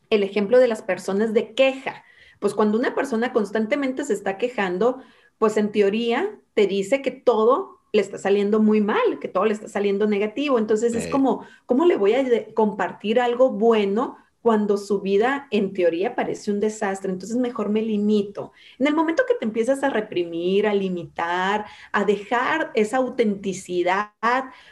el 0.10 0.24
ejemplo 0.24 0.58
de 0.58 0.68
las 0.68 0.82
personas 0.82 1.32
de 1.32 1.54
queja, 1.54 2.04
pues 2.40 2.56
cuando 2.56 2.80
una 2.80 2.96
persona 2.96 3.34
constantemente 3.34 4.04
se 4.04 4.14
está 4.14 4.40
quejando, 4.40 5.04
pues 5.38 5.58
en 5.58 5.72
teoría 5.72 6.40
te 6.56 6.66
dice 6.66 7.04
que 7.04 7.12
todo 7.12 7.82
le 7.94 8.02
está 8.02 8.18
saliendo 8.18 8.60
muy 8.60 8.82
mal, 8.82 9.20
que 9.22 9.28
todo 9.28 9.46
le 9.46 9.54
está 9.54 9.68
saliendo 9.68 10.08
negativo. 10.08 10.58
Entonces 10.58 10.96
es 10.96 11.08
como, 11.08 11.46
¿cómo 11.68 11.86
le 11.86 11.98
voy 11.98 12.16
a 12.16 12.54
compartir 12.56 13.20
algo 13.20 13.52
bueno 13.52 14.18
cuando 14.48 14.78
su 14.78 15.02
vida 15.02 15.50
en 15.52 15.74
teoría 15.74 16.16
parece 16.16 16.54
un 16.54 16.62
desastre. 16.62 17.12
Entonces 17.12 17.36
mejor 17.36 17.68
me 17.68 17.82
limito. 17.82 18.54
En 18.80 18.88
el 18.88 18.96
momento 18.96 19.24
que 19.28 19.34
te 19.34 19.44
empiezas 19.44 19.84
a 19.84 19.90
reprimir, 19.90 20.66
a 20.66 20.74
limitar, 20.74 21.66
a 21.92 22.06
dejar 22.06 22.72
esa 22.74 22.96
autenticidad 22.96 24.14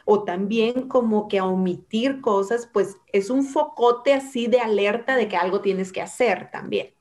o 0.05 0.23
también 0.23 0.87
como 0.87 1.27
que 1.27 1.39
a 1.39 1.43
omitir 1.43 2.21
cosas, 2.21 2.69
pues 2.71 2.95
es 3.11 3.29
un 3.29 3.43
focote 3.43 4.13
así 4.13 4.47
de 4.47 4.61
alerta 4.61 5.17
de 5.17 5.27
que 5.27 5.35
algo 5.35 5.59
tienes 5.59 5.91
que 5.91 6.01
hacer 6.01 6.49
también. 6.51 6.93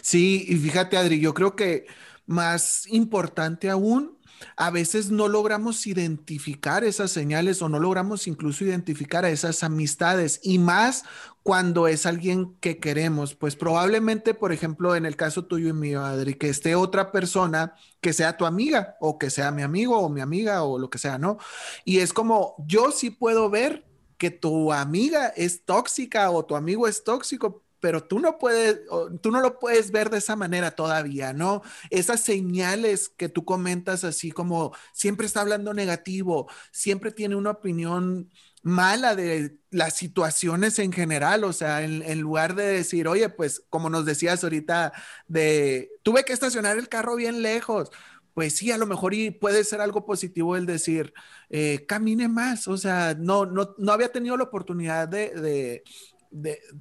Sí, 0.00 0.46
y 0.48 0.56
fíjate 0.56 0.96
Adri, 0.96 1.20
yo 1.20 1.34
creo 1.34 1.54
que 1.54 1.84
más 2.24 2.86
importante 2.86 3.68
aún 3.68 4.13
a 4.56 4.70
veces 4.70 5.10
no 5.10 5.28
logramos 5.28 5.86
identificar 5.86 6.84
esas 6.84 7.10
señales 7.10 7.62
o 7.62 7.68
no 7.68 7.78
logramos 7.78 8.26
incluso 8.26 8.64
identificar 8.64 9.24
a 9.24 9.30
esas 9.30 9.62
amistades 9.62 10.40
y 10.42 10.58
más 10.58 11.04
cuando 11.42 11.88
es 11.88 12.06
alguien 12.06 12.54
que 12.60 12.78
queremos, 12.78 13.34
pues 13.34 13.54
probablemente, 13.54 14.32
por 14.32 14.52
ejemplo, 14.52 14.96
en 14.96 15.04
el 15.04 15.14
caso 15.14 15.44
tuyo 15.44 15.68
y 15.68 15.72
mío, 15.74 16.02
Adri, 16.02 16.34
que 16.34 16.48
esté 16.48 16.74
otra 16.74 17.12
persona 17.12 17.74
que 18.00 18.14
sea 18.14 18.36
tu 18.36 18.46
amiga 18.46 18.96
o 19.00 19.18
que 19.18 19.28
sea 19.28 19.50
mi 19.50 19.62
amigo 19.62 19.98
o 19.98 20.08
mi 20.08 20.22
amiga 20.22 20.62
o 20.62 20.78
lo 20.78 20.88
que 20.88 20.98
sea, 20.98 21.18
¿no? 21.18 21.36
Y 21.84 21.98
es 21.98 22.12
como, 22.14 22.54
yo 22.66 22.92
sí 22.92 23.10
puedo 23.10 23.50
ver 23.50 23.84
que 24.16 24.30
tu 24.30 24.72
amiga 24.72 25.28
es 25.36 25.64
tóxica 25.64 26.30
o 26.30 26.44
tu 26.44 26.56
amigo 26.56 26.88
es 26.88 27.04
tóxico, 27.04 27.63
pero 27.84 28.02
tú 28.02 28.18
no 28.18 28.38
puedes, 28.38 28.80
tú 29.20 29.30
no 29.30 29.42
lo 29.42 29.58
puedes 29.58 29.90
ver 29.90 30.08
de 30.08 30.16
esa 30.16 30.36
manera 30.36 30.70
todavía, 30.70 31.34
¿no? 31.34 31.60
Esas 31.90 32.20
señales 32.22 33.10
que 33.10 33.28
tú 33.28 33.44
comentas 33.44 34.04
así 34.04 34.30
como 34.30 34.74
siempre 34.94 35.26
está 35.26 35.42
hablando 35.42 35.74
negativo, 35.74 36.50
siempre 36.72 37.12
tiene 37.12 37.36
una 37.36 37.50
opinión 37.50 38.30
mala 38.62 39.14
de 39.14 39.58
las 39.68 39.96
situaciones 39.96 40.78
en 40.78 40.92
general, 40.92 41.44
o 41.44 41.52
sea, 41.52 41.82
en, 41.82 42.20
lugar 42.20 42.54
de 42.54 42.64
decir, 42.68 43.06
oye, 43.06 43.28
pues 43.28 43.62
como 43.68 43.90
nos 43.90 44.06
decías 44.06 44.42
ahorita, 44.42 44.94
de 45.28 45.90
tuve 46.02 46.24
que 46.24 46.32
estacionar 46.32 46.78
el 46.78 46.88
carro 46.88 47.16
bien 47.16 47.42
lejos, 47.42 47.90
pues 48.32 48.56
sí, 48.56 48.72
a 48.72 48.78
lo 48.78 48.86
mejor 48.86 49.12
y 49.12 49.30
puede 49.30 49.62
ser 49.62 49.82
algo 49.82 50.06
positivo 50.06 50.56
el 50.56 50.64
decir, 50.64 51.12
eh, 51.50 51.84
camine 51.86 52.28
más, 52.28 52.66
o 52.66 52.78
sea, 52.78 53.14
no, 53.14 53.44
no, 53.44 53.74
no 53.76 53.92
había 53.92 54.10
tenido 54.10 54.38
la 54.38 54.44
oportunidad 54.44 55.06
de 55.06 55.28
de, 55.28 55.84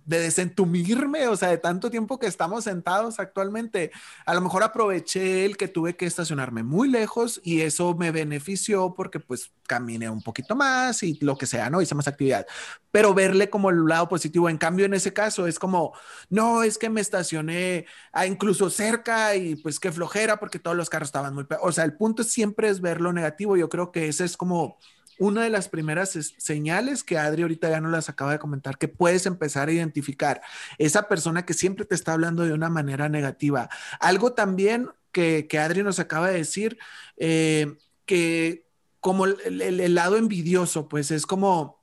desentumirme, 0.05 1.27
o 1.27 1.35
sea, 1.35 1.49
de 1.49 1.57
tanto 1.57 1.91
tiempo 1.91 2.17
que 2.17 2.25
estamos 2.25 2.63
sentados 2.63 3.19
actualmente. 3.19 3.91
A 4.25 4.33
lo 4.33 4.41
mejor 4.41 4.63
aproveché 4.63 5.45
el 5.45 5.57
que 5.57 5.67
tuve 5.67 5.95
que 5.95 6.05
estacionarme 6.05 6.63
muy 6.63 6.89
lejos 6.89 7.39
y 7.43 7.61
eso 7.61 7.95
me 7.95 8.11
benefició 8.11 8.93
porque 8.95 9.19
pues 9.19 9.51
caminé 9.67 10.09
un 10.09 10.21
poquito 10.21 10.55
más 10.55 11.03
y 11.03 11.17
lo 11.21 11.37
que 11.37 11.45
sea, 11.45 11.69
¿no? 11.69 11.81
Hice 11.81 11.95
más 11.95 12.07
actividad. 12.07 12.45
Pero 12.91 13.13
verle 13.13 13.49
como 13.49 13.69
el 13.69 13.85
lado 13.85 14.09
positivo, 14.09 14.49
en 14.49 14.57
cambio 14.57 14.85
en 14.85 14.93
ese 14.95 15.13
caso 15.13 15.45
es 15.47 15.59
como, 15.59 15.93
no, 16.29 16.63
es 16.63 16.77
que 16.77 16.89
me 16.89 17.01
estacioné 17.01 17.85
incluso 18.27 18.69
cerca 18.69 19.35
y 19.35 19.55
pues 19.55 19.79
qué 19.79 19.91
flojera 19.91 20.37
porque 20.39 20.59
todos 20.59 20.75
los 20.75 20.89
carros 20.89 21.09
estaban 21.09 21.33
muy... 21.35 21.45
O 21.61 21.71
sea, 21.71 21.83
el 21.83 21.95
punto 21.95 22.23
siempre 22.23 22.69
es 22.69 22.81
ver 22.81 23.01
lo 23.01 23.13
negativo. 23.13 23.55
Yo 23.55 23.69
creo 23.69 23.91
que 23.91 24.07
ese 24.07 24.25
es 24.25 24.35
como 24.35 24.77
una 25.19 25.43
de 25.43 25.49
las 25.49 25.69
primeras 25.69 26.11
señales 26.37 27.03
que 27.03 27.17
Adri 27.17 27.43
ahorita 27.43 27.69
ya 27.69 27.81
no 27.81 27.89
las 27.89 28.09
acaba 28.09 28.31
de 28.31 28.39
comentar, 28.39 28.77
que 28.77 28.87
puedes 28.87 29.25
empezar 29.25 29.67
a 29.69 29.71
identificar 29.71 30.41
esa 30.77 31.07
persona 31.07 31.45
que 31.45 31.53
siempre 31.53 31.85
te 31.85 31.95
está 31.95 32.13
hablando 32.13 32.43
de 32.43 32.53
una 32.53 32.69
manera 32.69 33.09
negativa. 33.09 33.69
Algo 33.99 34.33
también 34.33 34.89
que, 35.11 35.47
que 35.47 35.59
Adri 35.59 35.83
nos 35.83 35.99
acaba 35.99 36.29
de 36.29 36.37
decir, 36.37 36.77
eh, 37.17 37.75
que 38.05 38.65
como 38.99 39.25
el 39.25 39.95
lado 39.95 40.15
envidioso, 40.15 40.87
pues 40.87 41.11
es 41.11 41.25
como 41.25 41.82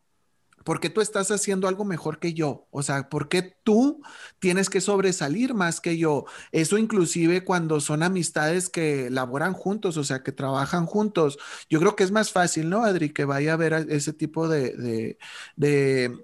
¿Por 0.65 0.81
qué 0.81 0.91
tú 0.91 1.01
estás 1.01 1.31
haciendo 1.31 1.69
algo 1.69 1.85
mejor 1.85 2.19
que 2.19 2.35
yo? 2.35 2.67
O 2.71 2.83
sea, 2.83 3.09
¿por 3.09 3.29
qué 3.29 3.43
tú 3.65 4.03
tienes 4.39 4.69
que 4.71 4.81
sobresalir 4.81 5.55
más 5.55 5.81
que 5.81 5.97
yo? 5.99 6.27
Eso 6.53 6.79
inclusive 6.79 7.45
cuando 7.45 7.81
son 7.81 8.03
amistades 8.03 8.69
que 8.69 9.11
laboran 9.11 9.55
juntos, 9.55 9.97
o 9.97 10.05
sea, 10.05 10.23
que 10.23 10.33
trabajan 10.33 10.87
juntos. 10.87 11.39
Yo 11.71 11.81
creo 11.81 11.97
que 11.97 12.05
es 12.05 12.11
más 12.13 12.31
fácil, 12.33 12.69
¿no, 12.69 12.85
Adri? 12.85 13.11
Que 13.13 13.25
vaya 13.25 13.55
a 13.55 13.57
ver 13.57 13.73
ese 13.89 14.13
tipo 14.13 14.49
de, 14.49 14.73
de, 14.77 15.19
de 15.57 16.19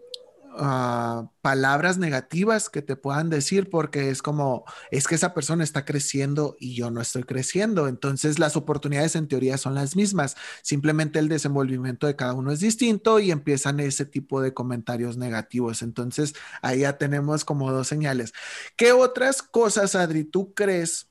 Ah, 0.59 1.31
palabras 1.43 1.99
negativas 1.99 2.71
que 2.71 2.81
te 2.81 2.97
puedan 2.97 3.29
decir 3.29 3.69
porque 3.69 4.09
es 4.09 4.23
como, 4.23 4.65
es 4.91 5.07
que 5.07 5.15
esa 5.15 5.35
persona 5.35 5.63
está 5.63 5.85
creciendo 5.85 6.57
y 6.59 6.75
yo 6.75 6.91
no 6.91 7.03
estoy 7.03 7.25
creciendo. 7.25 7.89
Entonces 7.89 8.39
las 8.39 8.57
oportunidades 8.57 9.17
en 9.17 9.29
teoría 9.29 9.59
son 9.59 9.75
las 9.75 9.97
mismas, 9.97 10.37
simplemente 10.63 11.19
el 11.19 11.29
desenvolvimiento 11.29 12.07
de 12.07 12.17
cada 12.17 12.33
uno 12.33 12.53
es 12.53 12.61
distinto 12.61 13.21
y 13.21 13.31
empiezan 13.31 13.81
ese 13.81 14.07
tipo 14.07 14.41
de 14.41 14.55
comentarios 14.55 15.19
negativos. 15.19 15.83
Entonces 15.83 16.35
ahí 16.63 16.81
ya 16.81 16.97
tenemos 16.97 17.45
como 17.45 17.71
dos 17.71 17.87
señales. 17.89 18.33
¿Qué 18.77 18.93
otras 18.93 19.43
cosas, 19.43 19.95
Adri, 19.95 20.25
tú 20.25 20.55
crees? 20.55 21.09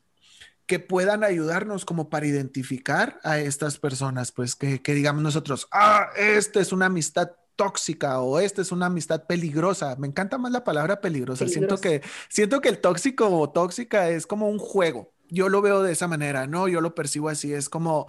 que 0.67 0.79
puedan 0.79 1.23
ayudarnos 1.23 1.85
como 1.85 2.09
para 2.09 2.25
identificar 2.25 3.19
a 3.23 3.37
estas 3.37 3.77
personas, 3.77 4.31
pues 4.31 4.55
que, 4.55 4.81
que 4.81 4.95
digamos 4.95 5.21
nosotros, 5.21 5.67
ah, 5.71 6.09
esta 6.17 6.59
es 6.59 6.71
una 6.71 6.87
amistad 6.87 7.29
tóxica 7.55 8.19
o 8.19 8.39
esta 8.39 8.61
es 8.61 8.71
una 8.71 8.87
amistad 8.87 9.25
peligrosa. 9.25 9.95
Me 9.97 10.07
encanta 10.07 10.37
más 10.37 10.51
la 10.51 10.63
palabra 10.63 11.01
peligrosa. 11.01 11.47
Siento 11.47 11.79
que 11.79 12.01
siento 12.29 12.61
que 12.61 12.69
el 12.69 12.79
tóxico 12.79 13.29
o 13.29 13.49
tóxica 13.49 14.09
es 14.09 14.27
como 14.27 14.49
un 14.49 14.59
juego. 14.59 15.13
Yo 15.29 15.49
lo 15.49 15.61
veo 15.61 15.81
de 15.81 15.91
esa 15.91 16.07
manera, 16.07 16.45
¿no? 16.45 16.67
Yo 16.67 16.81
lo 16.81 16.93
percibo 16.93 17.29
así. 17.29 17.53
Es 17.53 17.69
como 17.69 18.07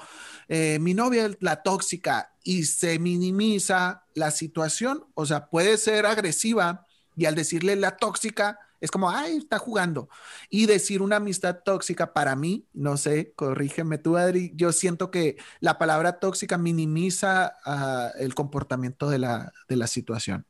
eh, 0.48 0.78
mi 0.80 0.94
novia 0.94 1.26
es 1.26 1.36
la 1.40 1.62
tóxica 1.62 2.34
y 2.42 2.64
se 2.64 2.98
minimiza 2.98 4.04
la 4.14 4.30
situación. 4.30 5.04
O 5.14 5.26
sea, 5.26 5.46
puede 5.48 5.78
ser 5.78 6.06
agresiva 6.06 6.86
y 7.16 7.24
al 7.24 7.34
decirle 7.34 7.76
la 7.76 7.96
tóxica, 7.96 8.58
es 8.80 8.90
como, 8.90 9.10
ay, 9.10 9.36
está 9.38 9.58
jugando. 9.58 10.08
Y 10.50 10.66
decir 10.66 11.02
una 11.02 11.16
amistad 11.16 11.60
tóxica 11.64 12.12
para 12.12 12.36
mí, 12.36 12.66
no 12.72 12.96
sé, 12.96 13.32
corrígeme 13.34 13.98
tú, 13.98 14.16
Adri, 14.16 14.52
yo 14.54 14.72
siento 14.72 15.10
que 15.10 15.36
la 15.60 15.78
palabra 15.78 16.18
tóxica 16.20 16.58
minimiza 16.58 17.56
ah, 17.64 18.10
el 18.18 18.34
comportamiento 18.34 19.08
de 19.10 19.18
la, 19.18 19.52
de 19.68 19.76
la 19.76 19.86
situación. 19.86 20.46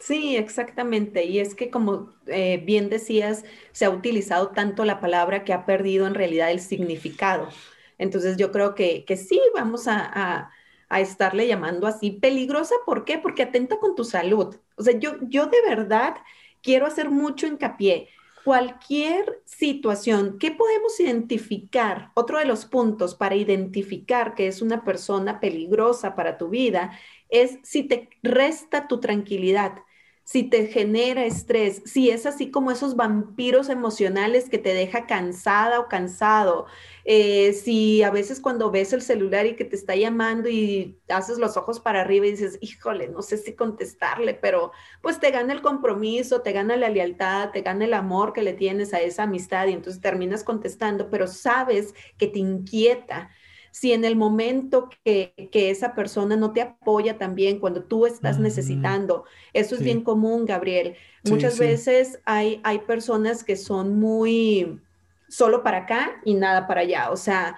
Sí, 0.00 0.36
exactamente. 0.36 1.24
Y 1.24 1.38
es 1.38 1.54
que 1.54 1.70
como 1.70 2.12
eh, 2.26 2.62
bien 2.64 2.90
decías, 2.90 3.44
se 3.72 3.86
ha 3.86 3.90
utilizado 3.90 4.50
tanto 4.50 4.84
la 4.84 5.00
palabra 5.00 5.44
que 5.44 5.52
ha 5.54 5.64
perdido 5.64 6.06
en 6.06 6.14
realidad 6.14 6.50
el 6.50 6.60
significado. 6.60 7.48
Entonces 7.96 8.36
yo 8.36 8.52
creo 8.52 8.74
que, 8.74 9.04
que 9.06 9.16
sí, 9.16 9.40
vamos 9.54 9.88
a, 9.88 10.00
a, 10.04 10.50
a, 10.88 11.00
estarle 11.00 11.46
llamando 11.46 11.86
así 11.86 12.10
peligrosa. 12.10 12.74
¿Por 12.84 13.04
qué? 13.04 13.18
Porque 13.18 13.44
atenta 13.44 13.78
con 13.78 13.94
tu 13.94 14.04
salud. 14.04 14.56
O 14.76 14.82
sea, 14.82 14.98
yo, 14.98 15.16
yo 15.22 15.46
de 15.46 15.62
verdad 15.62 16.16
quiero 16.64 16.86
hacer 16.86 17.10
mucho 17.10 17.46
hincapié. 17.46 18.08
Cualquier 18.44 19.42
situación, 19.44 20.38
¿qué 20.38 20.50
podemos 20.50 20.98
identificar? 20.98 22.10
Otro 22.14 22.38
de 22.38 22.44
los 22.44 22.66
puntos 22.66 23.14
para 23.14 23.36
identificar 23.36 24.34
que 24.34 24.48
es 24.48 24.60
una 24.60 24.84
persona 24.84 25.40
peligrosa 25.40 26.16
para 26.16 26.36
tu 26.36 26.48
vida 26.48 26.98
es 27.28 27.58
si 27.62 27.84
te 27.84 28.10
resta 28.22 28.88
tu 28.88 29.00
tranquilidad 29.00 29.83
si 30.24 30.42
te 30.42 30.66
genera 30.66 31.24
estrés, 31.26 31.82
si 31.84 32.10
es 32.10 32.24
así 32.24 32.50
como 32.50 32.70
esos 32.70 32.96
vampiros 32.96 33.68
emocionales 33.68 34.48
que 34.48 34.58
te 34.58 34.72
deja 34.72 35.06
cansada 35.06 35.78
o 35.80 35.88
cansado, 35.88 36.66
eh, 37.04 37.52
si 37.52 38.02
a 38.02 38.10
veces 38.10 38.40
cuando 38.40 38.70
ves 38.70 38.94
el 38.94 39.02
celular 39.02 39.44
y 39.44 39.54
que 39.54 39.66
te 39.66 39.76
está 39.76 39.94
llamando 39.94 40.48
y 40.48 40.98
haces 41.08 41.38
los 41.38 41.58
ojos 41.58 41.78
para 41.78 42.00
arriba 42.00 42.26
y 42.26 42.30
dices, 42.32 42.58
híjole, 42.62 43.08
no 43.08 43.20
sé 43.20 43.36
si 43.36 43.54
contestarle, 43.54 44.32
pero 44.34 44.72
pues 45.02 45.20
te 45.20 45.30
gana 45.30 45.52
el 45.52 45.60
compromiso, 45.60 46.40
te 46.40 46.52
gana 46.52 46.76
la 46.76 46.88
lealtad, 46.88 47.50
te 47.50 47.60
gana 47.60 47.84
el 47.84 47.92
amor 47.94 48.32
que 48.32 48.42
le 48.42 48.54
tienes 48.54 48.94
a 48.94 49.00
esa 49.00 49.24
amistad 49.24 49.66
y 49.66 49.72
entonces 49.72 50.00
terminas 50.00 50.42
contestando, 50.42 51.10
pero 51.10 51.26
sabes 51.26 51.94
que 52.16 52.28
te 52.28 52.38
inquieta 52.38 53.30
si 53.74 53.92
en 53.92 54.04
el 54.04 54.14
momento 54.14 54.88
que, 55.04 55.34
esa 55.52 55.96
persona 55.96 56.36
no 56.36 56.52
te 56.52 56.62
apoya 56.62 57.18
también 57.18 57.58
cuando 57.58 57.82
tú 57.82 58.06
estás 58.06 58.38
necesitando. 58.38 59.24
Eso 59.52 59.74
es 59.74 59.82
bien 59.82 60.04
común, 60.04 60.44
Gabriel. 60.44 60.94
Muchas 61.24 61.58
veces 61.58 62.20
hay, 62.24 62.60
hay 62.62 62.78
personas 62.78 63.42
que 63.42 63.56
son 63.56 63.98
muy 63.98 64.80
solo 65.28 65.64
para 65.64 65.78
acá 65.78 66.20
y 66.24 66.34
nada 66.34 66.68
para 66.68 66.82
allá. 66.82 67.10
O 67.10 67.16
sea, 67.16 67.56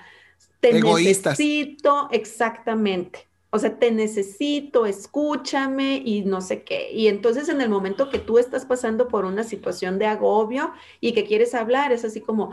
te 0.60 0.80
necesito 0.80 2.08
exactamente. 2.10 3.28
O 3.50 3.58
sea, 3.58 3.78
te 3.78 3.90
necesito, 3.90 4.86
escúchame 4.86 6.00
y 6.02 6.22
no 6.22 6.40
sé 6.40 6.62
qué. 6.62 6.92
Y 6.92 7.08
entonces 7.08 7.50
en 7.50 7.60
el 7.60 7.68
momento 7.68 8.08
que 8.08 8.18
tú 8.18 8.38
estás 8.38 8.64
pasando 8.64 9.08
por 9.08 9.26
una 9.26 9.44
situación 9.44 9.98
de 9.98 10.06
agobio 10.06 10.72
y 10.98 11.12
que 11.12 11.26
quieres 11.26 11.54
hablar, 11.54 11.92
es 11.92 12.06
así 12.06 12.22
como, 12.22 12.52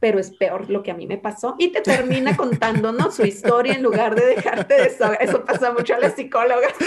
pero 0.00 0.18
es 0.18 0.30
peor 0.30 0.70
lo 0.70 0.82
que 0.82 0.90
a 0.90 0.94
mí 0.94 1.06
me 1.06 1.18
pasó 1.18 1.56
y 1.58 1.68
te 1.68 1.82
termina 1.82 2.36
contando, 2.36 2.90
¿no? 2.92 3.10
Su 3.10 3.24
historia 3.24 3.74
en 3.74 3.82
lugar 3.82 4.14
de 4.14 4.26
dejarte 4.26 4.74
de 4.74 4.86
eso. 4.86 5.44
Pasa 5.44 5.72
mucho 5.72 5.94
a 5.94 5.98
las 5.98 6.14
psicólogas. 6.14 6.72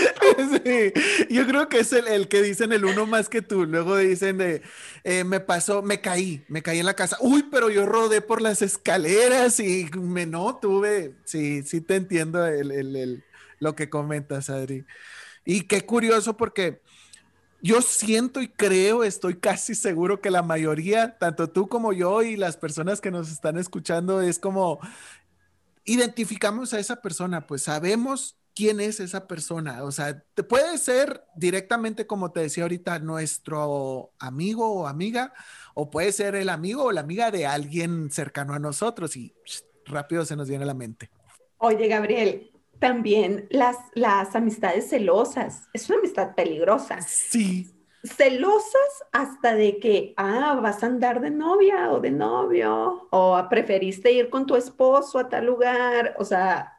Sí, 0.64 0.94
yo 1.30 1.46
creo 1.48 1.70
que 1.70 1.80
es 1.80 1.94
el, 1.94 2.28
que 2.28 2.42
dicen 2.42 2.72
el 2.72 2.86
uno 2.86 3.06
más 3.06 3.30
que 3.30 3.42
tú. 3.42 3.66
Luego 3.66 3.98
dicen 3.98 4.38
de, 4.38 4.62
eh, 5.04 5.24
me 5.24 5.40
pasó, 5.40 5.82
me 5.82 6.02
caí, 6.02 6.44
me 6.48 6.62
caí 6.62 6.80
en 6.80 6.86
la 6.86 6.96
casa. 6.96 7.18
Uy, 7.22 7.44
pero 7.52 7.70
yo 7.70 7.86
rodé 7.86 8.22
por 8.22 8.42
las 8.42 8.62
escaleras 8.62 9.60
y 9.60 9.90
me 9.96 10.26
no 10.26 10.58
tuve. 10.58 11.14
Sí, 11.24 11.64
sí 11.64 11.82
te 11.82 11.96
entiendo 11.96 12.46
lo 13.60 13.76
que 13.76 13.90
comentas, 13.90 14.50
Adri. 14.50 14.86
Y 15.46 15.62
qué 15.62 15.82
curioso 15.82 16.36
porque 16.36 16.82
yo 17.62 17.82
siento 17.82 18.42
y 18.42 18.48
creo, 18.48 19.04
estoy 19.04 19.36
casi 19.36 19.76
seguro 19.76 20.22
que 20.22 20.32
la 20.32 20.42
mayoría, 20.42 21.18
tanto 21.18 21.50
tú 21.50 21.68
como 21.68 21.94
yo 21.94 22.22
y 22.22 22.36
las 22.36 22.58
personas 22.58 23.02
que 23.02 23.12
nos 23.12 23.32
están 23.32 23.58
escuchando, 23.58 24.22
es 24.22 24.40
como 24.40 24.80
identificamos 25.84 26.74
a 26.74 26.80
esa 26.80 27.02
persona, 27.02 27.48
pues 27.48 27.64
sabemos 27.64 28.38
quién 28.54 28.80
es 28.80 29.00
esa 29.00 29.28
persona. 29.28 29.84
O 29.84 29.92
sea, 29.92 30.24
te 30.34 30.44
puede 30.44 30.78
ser 30.78 31.24
directamente, 31.36 32.08
como 32.08 32.32
te 32.32 32.42
decía 32.42 32.64
ahorita, 32.64 33.00
nuestro 33.00 34.12
amigo 34.20 34.70
o 34.70 34.88
amiga, 34.88 35.34
o 35.74 35.90
puede 35.90 36.12
ser 36.12 36.36
el 36.36 36.50
amigo 36.50 36.86
o 36.86 36.92
la 36.92 37.02
amiga 37.02 37.32
de 37.32 37.46
alguien 37.46 38.12
cercano 38.12 38.54
a 38.54 38.60
nosotros 38.60 39.16
y 39.16 39.34
rápido 39.86 40.26
se 40.26 40.36
nos 40.36 40.50
viene 40.50 40.64
a 40.64 40.68
la 40.68 40.74
mente. 40.74 41.10
Oye, 41.60 41.88
Gabriel, 41.88 42.52
también 42.80 43.48
las, 43.50 43.78
las 43.94 44.36
amistades 44.36 44.90
celosas. 44.90 45.68
Es 45.74 45.90
una 45.90 46.00
amistad 46.00 46.36
peligrosa. 46.36 47.02
Sí. 47.02 47.74
Celosas 48.04 49.04
hasta 49.12 49.56
de 49.56 49.80
que, 49.80 50.14
ah, 50.18 50.60
vas 50.62 50.84
a 50.84 50.88
andar 50.88 51.20
de 51.20 51.32
novia 51.32 51.92
o 51.92 52.00
de 52.00 52.12
novio, 52.12 53.08
o 53.10 53.48
preferiste 53.50 54.12
ir 54.12 54.30
con 54.30 54.46
tu 54.46 54.56
esposo 54.56 55.20
a 55.20 55.30
tal 55.30 55.46
lugar. 55.46 56.16
O 56.20 56.24
sea, 56.24 56.78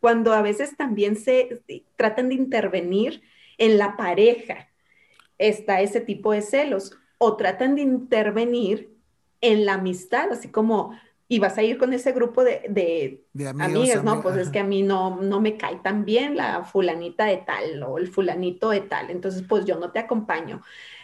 cuando 0.00 0.32
a 0.32 0.42
veces 0.42 0.76
también 0.76 1.16
se 1.16 1.62
tratan 1.96 2.28
de 2.30 2.34
intervenir 2.34 3.22
en 3.58 3.78
la 3.78 3.96
pareja, 3.96 4.68
está 5.38 5.80
ese 5.80 6.00
tipo 6.00 6.32
de 6.32 6.42
celos, 6.42 6.96
o 7.18 7.36
tratan 7.36 7.74
de 7.74 7.82
intervenir 7.82 8.94
en 9.40 9.66
la 9.66 9.74
amistad, 9.74 10.32
así 10.32 10.48
como, 10.48 10.98
y 11.26 11.38
vas 11.38 11.56
a 11.56 11.62
ir 11.62 11.78
con 11.78 11.92
ese 11.92 12.12
grupo 12.12 12.44
de, 12.44 12.62
de, 12.68 13.48
amigas, 13.48 14.04
¿no? 14.04 14.22
Pues 14.22 14.36
es 14.36 14.50
que 14.50 14.58
a 14.58 14.64
mí 14.64 14.82
no, 14.82 15.20
no 15.22 15.40
me 15.40 15.56
cae 15.56 15.76
tan 15.76 16.04
bien 16.04 16.36
la 16.36 16.64
fulanita 16.64 17.24
de 17.24 17.38
tal 17.38 17.82
o 17.82 17.98
el 17.98 18.08
fulanito 18.08 18.70
de 18.70 18.82
tal, 18.82 19.10
entonces 19.10 19.42
pues 19.48 19.64
yo 19.64 19.78
no 19.78 19.90
te 19.90 19.98
acompaño. 19.98 20.62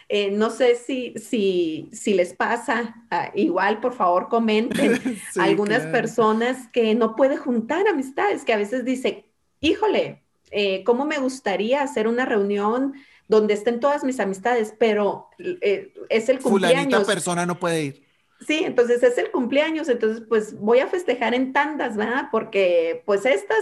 Eh, 0.09 0.29
no 0.29 0.49
sé 0.49 0.75
si, 0.75 1.13
si, 1.17 1.89
si 1.93 2.13
les 2.13 2.33
pasa, 2.33 2.95
ah, 3.09 3.31
igual 3.33 3.79
por 3.79 3.93
favor 3.93 4.27
comenten, 4.27 4.99
algunas 5.39 5.83
personas 5.87 6.67
que 6.67 6.93
no 6.95 7.15
puede 7.15 7.37
juntar 7.37 7.87
amistades, 7.87 8.43
que 8.43 8.53
a 8.53 8.57
veces 8.57 8.85
dice, 8.85 9.25
híjole, 9.59 10.21
eh, 10.51 10.83
¿cómo 10.83 11.05
me 11.05 11.17
gustaría 11.17 11.81
hacer 11.81 12.07
una 12.07 12.25
reunión 12.25 12.93
donde 13.27 13.53
estén 13.53 13.79
todas 13.79 14.03
mis 14.03 14.19
amistades, 14.19 14.75
pero 14.77 15.29
eh, 15.39 15.93
es 16.09 16.27
el 16.27 16.39
cumpleaños. 16.39 16.83
Fulanita 16.83 17.05
persona 17.05 17.45
no 17.45 17.57
puede 17.57 17.83
ir 17.83 18.10
Sí, 18.45 18.63
entonces 18.63 19.03
es 19.03 19.17
el 19.19 19.29
cumpleaños, 19.29 19.87
entonces 19.87 20.23
pues 20.27 20.57
voy 20.57 20.79
a 20.79 20.87
festejar 20.87 21.35
en 21.35 21.53
tandas, 21.53 21.95
¿verdad? 21.95 22.29
Porque 22.31 23.03
pues 23.05 23.25
estas 23.25 23.59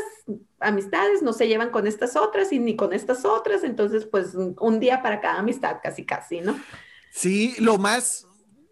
amistades 0.59 1.21
no 1.21 1.33
se 1.33 1.49
llevan 1.49 1.69
con 1.69 1.85
estas 1.85 2.15
otras 2.15 2.53
y 2.53 2.59
ni 2.59 2.77
con 2.77 2.93
estas 2.93 3.25
otras, 3.25 3.63
entonces 3.65 4.05
pues 4.05 4.33
un 4.35 4.79
día 4.79 5.01
para 5.01 5.19
cada 5.19 5.39
amistad, 5.39 5.77
casi 5.83 6.05
casi, 6.05 6.39
¿no? 6.39 6.57
Sí, 7.11 7.55
lo 7.59 7.77
más 7.77 8.28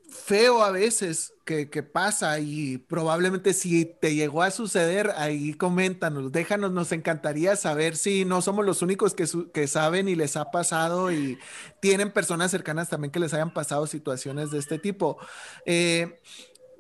feo 0.09 0.63
a 0.63 0.71
veces 0.71 1.33
que, 1.45 1.65
pasa 1.83 2.39
y 2.39 2.77
probablemente 2.77 3.53
si 3.53 3.85
te 3.85 4.13
llegó 4.13 4.43
a 4.43 4.51
suceder, 4.51 5.13
ahí 5.15 5.53
coméntanos, 5.53 6.31
déjanos, 6.31 6.71
nos 6.71 6.91
encantaría 6.91 7.55
saber 7.55 7.95
si 7.95 8.25
no 8.25 8.41
somos 8.41 8.65
los 8.65 8.81
únicos 8.81 9.13
que, 9.13 9.25
que 9.53 9.67
saben 9.67 10.09
y 10.09 10.15
les 10.15 10.35
ha 10.35 10.51
pasado 10.51 11.11
y 11.11 11.37
tienen 11.81 12.11
personas 12.11 12.51
cercanas 12.51 12.89
también 12.89 13.11
que 13.11 13.19
les 13.19 13.33
hayan 13.33 13.53
pasado 13.53 13.87
situaciones 13.87 14.51
de 14.51 14.59
este 14.59 14.77
tipo. 14.77 15.17
Eh, 15.65 16.19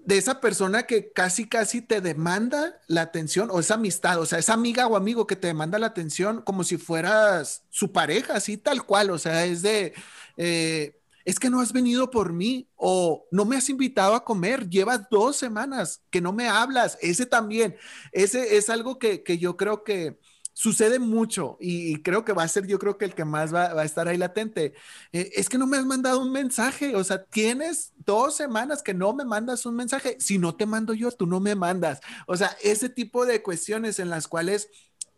de 0.07 0.17
esa 0.17 0.39
persona 0.39 0.83
que 0.83 1.11
casi, 1.11 1.49
casi 1.49 1.81
te 1.81 1.99
demanda 1.99 2.79
la 2.87 3.01
atención 3.01 3.49
o 3.51 3.59
esa 3.59 3.73
amistad, 3.73 4.21
o 4.21 4.25
sea, 4.25 4.39
esa 4.39 4.53
amiga 4.53 4.87
o 4.87 4.95
amigo 4.95 5.27
que 5.27 5.35
te 5.35 5.47
demanda 5.47 5.79
la 5.79 5.87
atención 5.87 6.41
como 6.41 6.63
si 6.63 6.77
fueras 6.77 7.65
su 7.69 7.91
pareja, 7.91 8.35
así 8.35 8.55
tal 8.55 8.85
cual, 8.85 9.09
o 9.09 9.17
sea, 9.17 9.43
es 9.43 9.61
de, 9.61 9.93
eh, 10.37 10.97
es 11.27 11.39
que 11.39 11.49
no 11.49 11.59
has 11.59 11.73
venido 11.73 12.09
por 12.09 12.31
mí 12.31 12.69
o 12.77 13.27
no 13.31 13.43
me 13.43 13.57
has 13.57 13.69
invitado 13.69 14.15
a 14.15 14.23
comer, 14.23 14.69
llevas 14.69 15.09
dos 15.11 15.35
semanas 15.35 16.01
que 16.09 16.21
no 16.21 16.31
me 16.31 16.47
hablas, 16.47 16.97
ese 17.01 17.25
también, 17.25 17.75
ese 18.13 18.55
es 18.55 18.69
algo 18.69 18.97
que, 18.97 19.21
yo 19.37 19.57
creo 19.57 19.83
que 19.83 20.21
sucede 20.53 20.99
mucho 20.99 21.57
y, 21.59 22.01
creo 22.01 22.23
que 22.23 22.31
va 22.31 22.43
a 22.43 22.47
ser 22.47 22.65
yo 22.65 22.79
creo 22.79 22.97
que 22.97 23.03
el 23.03 23.13
que 23.13 23.25
más 23.25 23.53
va, 23.53 23.65
a 23.65 23.83
estar 23.83 24.07
ahí 24.07 24.15
latente. 24.15 24.73
Eh, 25.11 25.31
es 25.35 25.49
que 25.49 25.57
no 25.57 25.67
me 25.67 25.75
has 25.75 25.85
mandado 25.85 26.21
un 26.21 26.31
mensaje, 26.31 26.95
o 26.95 27.03
sea, 27.03 27.25
tienes 27.25 27.91
dos 28.05 28.37
semanas 28.37 28.81
que 28.81 28.93
no 28.93 29.13
me 29.13 29.25
mandas 29.25 29.65
un 29.65 29.75
mensaje, 29.75 30.15
si 30.21 30.37
no 30.37 30.55
te 30.55 30.65
mando 30.65 30.93
yo, 30.93 31.11
tú 31.11 31.27
no 31.27 31.41
me 31.41 31.55
mandas. 31.55 31.99
O 32.25 32.37
sea, 32.37 32.55
ese 32.63 32.87
tipo 32.87 33.25
de 33.25 33.43
cuestiones 33.43 33.99
en 33.99 34.09
las 34.09 34.29
cuales 34.29 34.69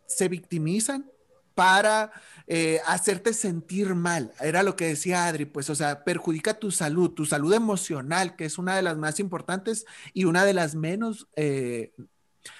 se 0.08 0.26
victimizan 0.26 1.08
para 1.60 2.10
eh, 2.46 2.80
hacerte 2.86 3.34
sentir 3.34 3.94
mal. 3.94 4.32
Era 4.40 4.62
lo 4.62 4.76
que 4.76 4.86
decía 4.86 5.26
Adri, 5.26 5.44
pues, 5.44 5.68
o 5.68 5.74
sea, 5.74 6.04
perjudica 6.04 6.54
tu 6.54 6.70
salud, 6.70 7.10
tu 7.10 7.26
salud 7.26 7.52
emocional, 7.52 8.34
que 8.34 8.46
es 8.46 8.56
una 8.56 8.74
de 8.74 8.80
las 8.80 8.96
más 8.96 9.20
importantes 9.20 9.84
y 10.14 10.24
una 10.24 10.46
de 10.46 10.54
las 10.54 10.74
menos 10.74 11.28
eh, 11.36 11.92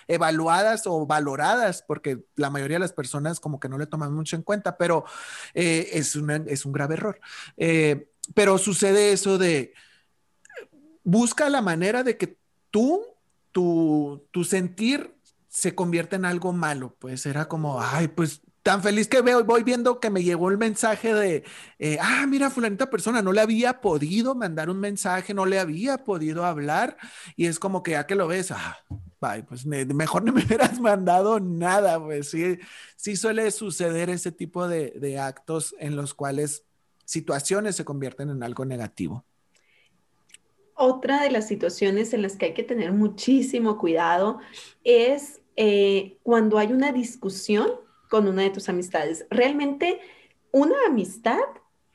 evaluadas 0.07 0.83
o 0.87 1.07
valoradas, 1.07 1.83
porque 1.89 2.27
la 2.37 2.51
mayoría 2.51 2.75
de 2.75 2.81
las 2.81 2.93
personas 2.93 3.41
como 3.41 3.59
que 3.59 3.71
no 3.71 3.79
le 3.79 3.87
toman 3.87 4.13
mucho 4.13 4.37
en 4.37 4.43
cuenta, 4.43 4.77
pero 4.77 5.07
eh, 5.55 5.89
es, 5.95 6.15
es 6.47 6.67
un 6.67 6.73
grave 6.73 6.97
error. 6.97 7.19
pero 8.35 8.59
sucede 8.59 9.13
eso 9.15 9.39
de, 9.39 9.73
busca 11.05 11.49
la 11.49 11.63
manera 11.63 12.03
de 12.03 12.19
que 12.19 12.37
tú, 12.71 13.03
tu, 13.51 14.27
tu 14.31 14.45
sentir 14.45 15.15
se 15.49 15.75
convierta 15.75 16.17
en 16.17 16.27
algo 16.27 16.53
malo, 16.53 16.95
pues 16.99 17.25
era 17.25 17.49
como, 17.49 17.81
ay, 17.81 18.09
pues 18.09 18.43
tan 18.63 18.83
feliz 18.83 19.09
que 19.09 19.23
veo, 19.23 19.43
voy 19.45 19.63
viendo 19.63 20.01
que 20.01 20.11
me 20.11 20.23
llegó 20.23 20.51
el 20.51 20.59
mensaje 20.59 21.15
de, 21.15 21.45
eh, 21.79 21.99
ah, 22.01 22.27
mira, 22.29 22.51
fulanita 22.51 22.91
persona, 22.91 23.23
no 23.23 23.33
le 23.33 23.41
había 23.41 23.81
podido 23.81 24.35
mandar 24.35 24.69
un 24.69 24.81
mensaje, 24.81 25.33
no 25.33 25.47
le 25.47 25.59
había 25.59 26.05
podido 26.05 26.45
hablar, 26.45 26.97
y 27.37 27.47
es 27.47 27.59
como 27.59 27.83
que 27.83 27.93
ya 27.93 28.07
que 28.07 28.15
lo 28.15 28.29
ves, 28.29 28.51
ah, 28.51 28.79
pues 29.49 29.67
mejor 29.67 30.25
no 30.25 30.33
me 30.33 30.45
hubieras 30.45 30.81
mandado 30.81 31.41
nada, 31.41 32.03
pues 32.03 32.31
sí, 32.31 32.59
sí 32.97 33.17
suele 33.17 33.51
suceder 33.51 34.11
ese 34.11 34.33
tipo 34.33 34.69
de, 34.69 34.91
de 34.91 35.19
actos 35.19 35.75
en 35.79 35.97
los 35.97 36.15
cuales 36.15 36.65
situaciones 37.05 37.77
se 37.77 37.85
convierten 37.85 38.31
en 38.31 38.43
algo 38.43 38.65
negativo. 38.65 39.25
Otra 40.75 41.23
de 41.23 41.31
las 41.31 41.47
situaciones 41.47 42.15
en 42.15 42.23
las 42.23 42.37
que 42.37 42.47
hay 42.47 42.55
que 42.55 42.63
tener 42.63 42.93
muchísimo 42.93 43.77
cuidado 43.77 44.39
es 44.83 45.41
eh, 45.57 46.19
cuando 46.23 46.57
hay 46.57 46.73
una 46.73 46.91
discusión 46.93 47.69
con 48.11 48.29
una 48.29 48.43
de 48.43 48.51
tus 48.51 48.69
amistades. 48.69 49.25
Realmente 49.31 50.01
una 50.51 50.75
amistad 50.87 51.39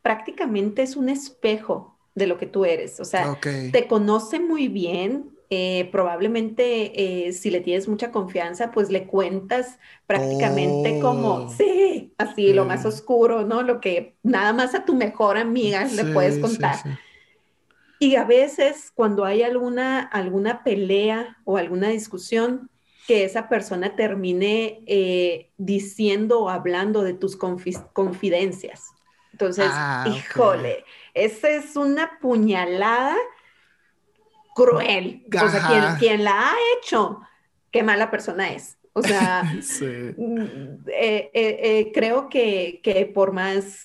prácticamente 0.02 0.82
es 0.82 0.96
un 0.96 1.10
espejo 1.10 2.00
de 2.16 2.26
lo 2.26 2.38
que 2.38 2.48
tú 2.48 2.66
eres. 2.66 3.00
O 3.00 3.06
sea, 3.06 3.38
te 3.42 3.88
conoce 3.88 4.40
muy 4.40 4.68
bien. 4.68 5.32
Eh, 5.52 5.90
probablemente 5.92 7.28
eh, 7.28 7.32
si 7.32 7.52
le 7.52 7.62
tienes 7.62 7.88
mucha 7.88 8.12
confianza, 8.12 8.72
pues 8.72 8.90
le 8.90 9.06
cuentas 9.06 9.78
prácticamente 10.08 11.00
como, 11.00 11.34
oh. 11.34 11.50
sí, 11.50 12.14
así 12.18 12.52
lo 12.52 12.66
más 12.66 12.84
oscuro, 12.84 13.46
¿no? 13.46 13.62
Lo 13.62 13.80
que 13.80 14.16
nada 14.24 14.54
más 14.54 14.74
a 14.74 14.86
tu 14.86 14.96
mejor 14.96 15.38
amiga 15.38 15.86
le 15.86 16.06
puedes 16.06 16.40
contar. 16.40 16.78
y 18.00 18.16
a 18.16 18.24
veces 18.24 18.92
cuando 18.96 19.24
hay 19.24 19.44
alguna, 19.44 20.00
alguna 20.02 20.64
pelea 20.64 21.38
o 21.44 21.58
alguna 21.58 21.90
discusión, 21.90 22.70
que 23.08 23.24
esa 23.24 23.50
persona 23.50 23.96
termine 23.96 24.82
eh, 24.88 25.52
diciendo 25.58 26.42
o 26.42 26.50
hablando 26.50 27.04
de 27.04 27.14
tus 27.14 27.38
confidencias. 27.38 28.84
Entonces, 29.32 29.68
ah, 29.70 30.06
híjole, 30.08 30.86
esa 31.14 31.50
es 31.50 31.76
una 31.76 32.20
puñalada 32.20 33.16
cruel. 34.56 35.26
O 35.28 35.50
sea, 35.50 35.98
quien, 36.00 36.24
la 36.24 36.52
ha 36.52 36.56
hecho 36.78 37.20
qué 37.72 37.84
mala 37.84 38.10
persona 38.10 38.52
es. 38.52 38.78
O 38.94 39.04
sea, 39.04 39.44
mm, 40.18 40.88
eh, 40.88 41.30
eh, 41.32 41.32
eh, 41.34 41.92
creo 41.94 42.30
que, 42.30 42.80
que, 42.82 43.06
por 43.06 43.34
más 43.34 43.84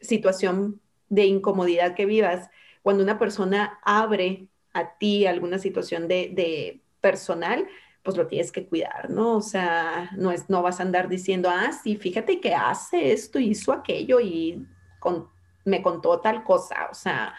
situación 0.00 0.80
de 1.10 1.26
incomodidad 1.26 1.94
que 1.94 2.06
vivas, 2.06 2.48
cuando 2.82 3.04
una 3.04 3.18
persona 3.18 3.78
abre 3.84 4.46
a 4.72 4.96
ti 4.96 5.26
alguna 5.26 5.58
situación 5.58 6.08
de, 6.08 6.30
de, 6.32 6.80
personal, 7.02 7.68
pues 8.02 8.16
lo 8.16 8.26
tienes 8.26 8.50
que 8.50 8.66
cuidar, 8.66 9.10
¿no? 9.10 9.36
O 9.36 9.42
sea, 9.42 10.10
no, 10.16 10.32
es, 10.32 10.50
no 10.50 10.62
vas 10.62 10.80
a 10.80 10.82
andar 10.82 11.08
diciendo, 11.08 11.48
ah, 11.50 11.70
sí, 11.72 11.96
fíjate 11.96 12.40
que 12.40 12.54
hace 12.54 13.12
esto, 13.12 13.38
hizo 13.38 13.72
aquello 13.72 14.20
y 14.20 14.66
con, 14.98 15.28
me 15.64 15.82
contó 15.82 16.20
tal 16.20 16.42
cosa. 16.44 16.88
O 16.90 16.94
sea, 16.94 17.34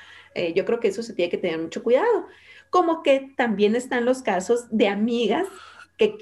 yo 0.55 0.65
creo 0.65 0.79
que 0.79 0.87
eso 0.87 1.03
se 1.03 1.13
tiene 1.13 1.29
que 1.29 1.37
tener 1.37 1.59
mucho 1.59 1.83
cuidado. 1.83 2.27
Como 2.69 3.03
que 3.03 3.33
también 3.37 3.75
están 3.75 4.05
los 4.05 4.21
casos 4.21 4.65
de 4.71 4.87
amigas 4.87 5.47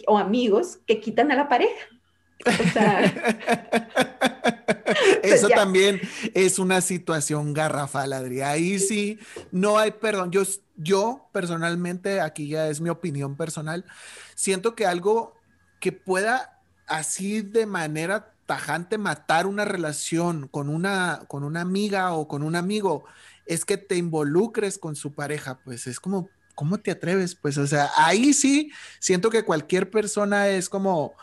o 0.08 0.17
amigos 0.17 0.80
que 0.86 0.99
quitan 0.99 1.32
a 1.32 1.36
la 1.36 1.47
pareja. 1.47 1.88
Eso 5.23 5.47
también 5.49 6.01
es 6.34 6.60
una 6.60 6.82
situación 6.82 7.54
garrafal, 7.54 8.13
Adri. 8.13 8.41
Ahí 8.41 8.80
sí, 8.80 9.19
no 9.51 9.77
hay 9.77 9.91
perdón. 9.91 10.32
Yo, 10.32 10.41
yo 10.75 11.30
personalmente, 11.32 12.19
aquí 12.19 12.47
ya 12.47 12.67
es 12.67 12.82
mi 12.82 12.89
opinión 12.89 13.38
personal, 13.38 13.86
siento 14.41 14.73
que 14.73 14.88
algo 14.88 15.36
que 15.80 15.91
pueda 15.91 16.63
así 16.88 17.43
de 17.43 17.67
manera 17.67 18.34
tajante 18.47 18.97
matar 18.97 19.45
una 19.45 19.65
relación 19.65 20.47
con 20.47 20.67
una, 20.67 21.25
con 21.27 21.43
una 21.43 21.62
amiga 21.62 22.13
o 22.13 22.27
con 22.27 22.41
un 22.41 22.56
amigo 22.56 23.04
es 23.45 23.65
que 23.65 23.77
te 23.77 23.97
involucres 23.97 24.80
con 24.80 24.95
su 24.95 25.13
pareja. 25.13 25.60
Pues 25.63 25.86
es 25.86 25.99
como, 25.99 26.27
¿cómo 26.56 26.80
te 26.80 26.89
atreves? 26.89 27.36
Pues, 27.36 27.60
o 27.60 27.67
sea, 27.67 27.91
ahí 27.95 28.34
sí 28.34 28.71
siento 28.99 29.30
que 29.30 29.45
cualquier 29.45 29.91
persona 29.91 30.47
es 30.47 30.69
como, 30.69 31.13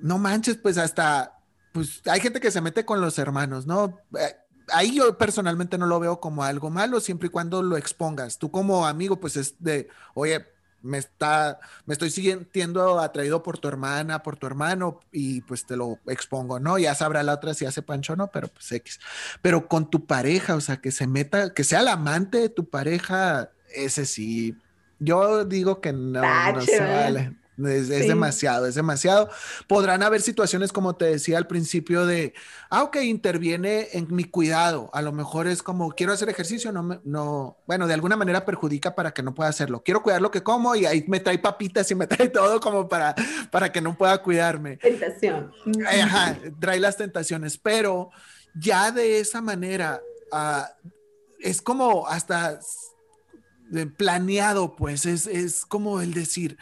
no 0.00 0.18
manches, 0.18 0.56
pues 0.56 0.78
hasta, 0.78 1.38
pues 1.70 2.02
hay 2.06 2.18
gente 2.18 2.40
que 2.40 2.50
se 2.50 2.60
mete 2.60 2.84
con 2.84 3.00
los 3.00 3.20
hermanos, 3.20 3.68
¿no? 3.68 4.00
Eh, 4.18 4.36
ahí 4.72 4.96
yo 4.96 5.16
personalmente 5.16 5.78
no 5.78 5.86
lo 5.86 6.00
veo 6.00 6.18
como 6.18 6.42
algo 6.42 6.70
malo, 6.70 6.98
siempre 6.98 7.28
y 7.28 7.30
cuando 7.30 7.62
lo 7.62 7.76
expongas. 7.76 8.36
Tú 8.36 8.50
como 8.50 8.84
amigo, 8.84 9.20
pues 9.20 9.36
es 9.36 9.54
de, 9.60 9.88
oye, 10.14 10.44
me 10.82 10.98
está, 10.98 11.60
me 11.86 11.94
estoy 11.94 12.10
sintiendo 12.10 13.00
atraído 13.00 13.42
por 13.42 13.58
tu 13.58 13.68
hermana, 13.68 14.22
por 14.22 14.36
tu 14.36 14.46
hermano, 14.46 15.00
y 15.10 15.40
pues 15.42 15.66
te 15.66 15.76
lo 15.76 15.98
expongo, 16.06 16.60
¿no? 16.60 16.78
Ya 16.78 16.94
sabrá 16.94 17.22
la 17.22 17.34
otra 17.34 17.54
si 17.54 17.64
hace 17.64 17.82
pancho 17.82 18.14
o 18.14 18.16
no, 18.16 18.30
pero 18.30 18.48
pues 18.48 18.70
X. 18.72 19.00
Pero 19.40 19.68
con 19.68 19.90
tu 19.90 20.06
pareja, 20.06 20.54
o 20.54 20.60
sea, 20.60 20.78
que 20.78 20.90
se 20.90 21.06
meta, 21.06 21.54
que 21.54 21.64
sea 21.64 21.80
el 21.80 21.88
amante 21.88 22.38
de 22.38 22.48
tu 22.48 22.68
pareja, 22.68 23.50
ese 23.74 24.06
sí. 24.06 24.56
Yo 24.98 25.44
digo 25.44 25.80
que 25.80 25.92
no, 25.92 26.22
no 26.52 26.60
se 26.60 26.80
vale. 26.80 27.41
Es, 27.68 27.88
demasiado, 27.88 28.66
es 28.66 28.74
demasiado. 28.74 29.28
Podrán 29.66 30.02
haber 30.02 30.20
situaciones, 30.22 30.72
como 30.72 30.96
te 30.96 31.06
decía 31.06 31.38
al 31.38 31.46
principio, 31.46 32.06
de, 32.06 32.34
ah, 32.70 32.82
ok, 32.82 32.96
interviene 33.02 33.88
en 33.92 34.06
mi 34.10 34.24
cuidado. 34.24 34.90
A 34.92 35.02
lo 35.02 35.12
mejor 35.12 35.46
es 35.46 35.62
como, 35.62 35.90
quiero 35.92 36.12
hacer 36.12 36.28
ejercicio, 36.28 36.72
no, 36.72 37.00
no, 37.04 37.58
bueno, 37.66 37.86
de 37.86 37.94
alguna 37.94 38.16
manera 38.16 38.44
perjudica 38.44 38.94
para 38.94 39.12
que 39.12 39.22
no 39.22 39.34
pueda 39.34 39.50
hacerlo. 39.50 39.82
Quiero 39.84 40.02
cuidar 40.02 40.22
lo 40.22 40.30
que 40.30 40.42
como 40.42 40.74
y 40.74 40.86
ahí 40.86 41.04
me 41.08 41.20
trae 41.20 41.38
papitas 41.38 41.90
y 41.90 41.94
me 41.94 42.06
trae 42.08 42.28
todo 42.28 42.60
como 42.60 42.88
para, 42.88 43.14
para 43.50 43.70
que 43.70 43.80
no 43.80 43.96
pueda 43.96 44.22
cuidarme. 44.22 44.76
Tentación. 44.78 45.52
Ajá, 45.86 46.38
trae 46.60 46.80
las 46.80 46.96
tentaciones, 46.96 47.58
pero 47.58 48.10
ya 48.54 48.90
de 48.90 49.20
esa 49.20 49.40
manera, 49.40 50.00
ah, 50.30 50.70
es 51.40 51.60
como 51.60 52.06
hasta 52.06 52.60
planeado, 53.96 54.76
pues 54.76 55.06
es, 55.06 55.26
es 55.26 55.64
como 55.64 56.00
el 56.00 56.12
decir, 56.12 56.58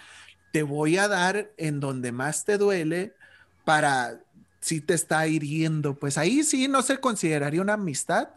te 0.52 0.62
voy 0.62 0.96
a 0.96 1.08
dar 1.08 1.50
en 1.56 1.80
donde 1.80 2.12
más 2.12 2.44
te 2.44 2.58
duele 2.58 3.14
para 3.64 4.20
si 4.60 4.80
te 4.80 4.94
está 4.94 5.26
hiriendo, 5.26 5.98
pues 5.98 6.18
ahí 6.18 6.42
sí 6.42 6.68
no 6.68 6.82
se 6.82 6.98
consideraría 6.98 7.62
una 7.62 7.74
amistad, 7.74 8.28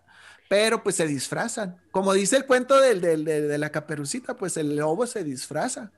pero 0.47 0.81
pues 0.81 0.95
se 0.95 1.05
disfrazan. 1.05 1.77
Como 1.91 2.13
dice 2.13 2.37
el 2.37 2.45
cuento 2.45 2.79
del, 2.79 3.01
de 3.01 3.57
la 3.57 3.71
caperucita, 3.71 4.35
pues 4.35 4.55
el 4.55 4.75
lobo 4.77 5.05
se 5.05 5.23
disfraza, 5.23 5.91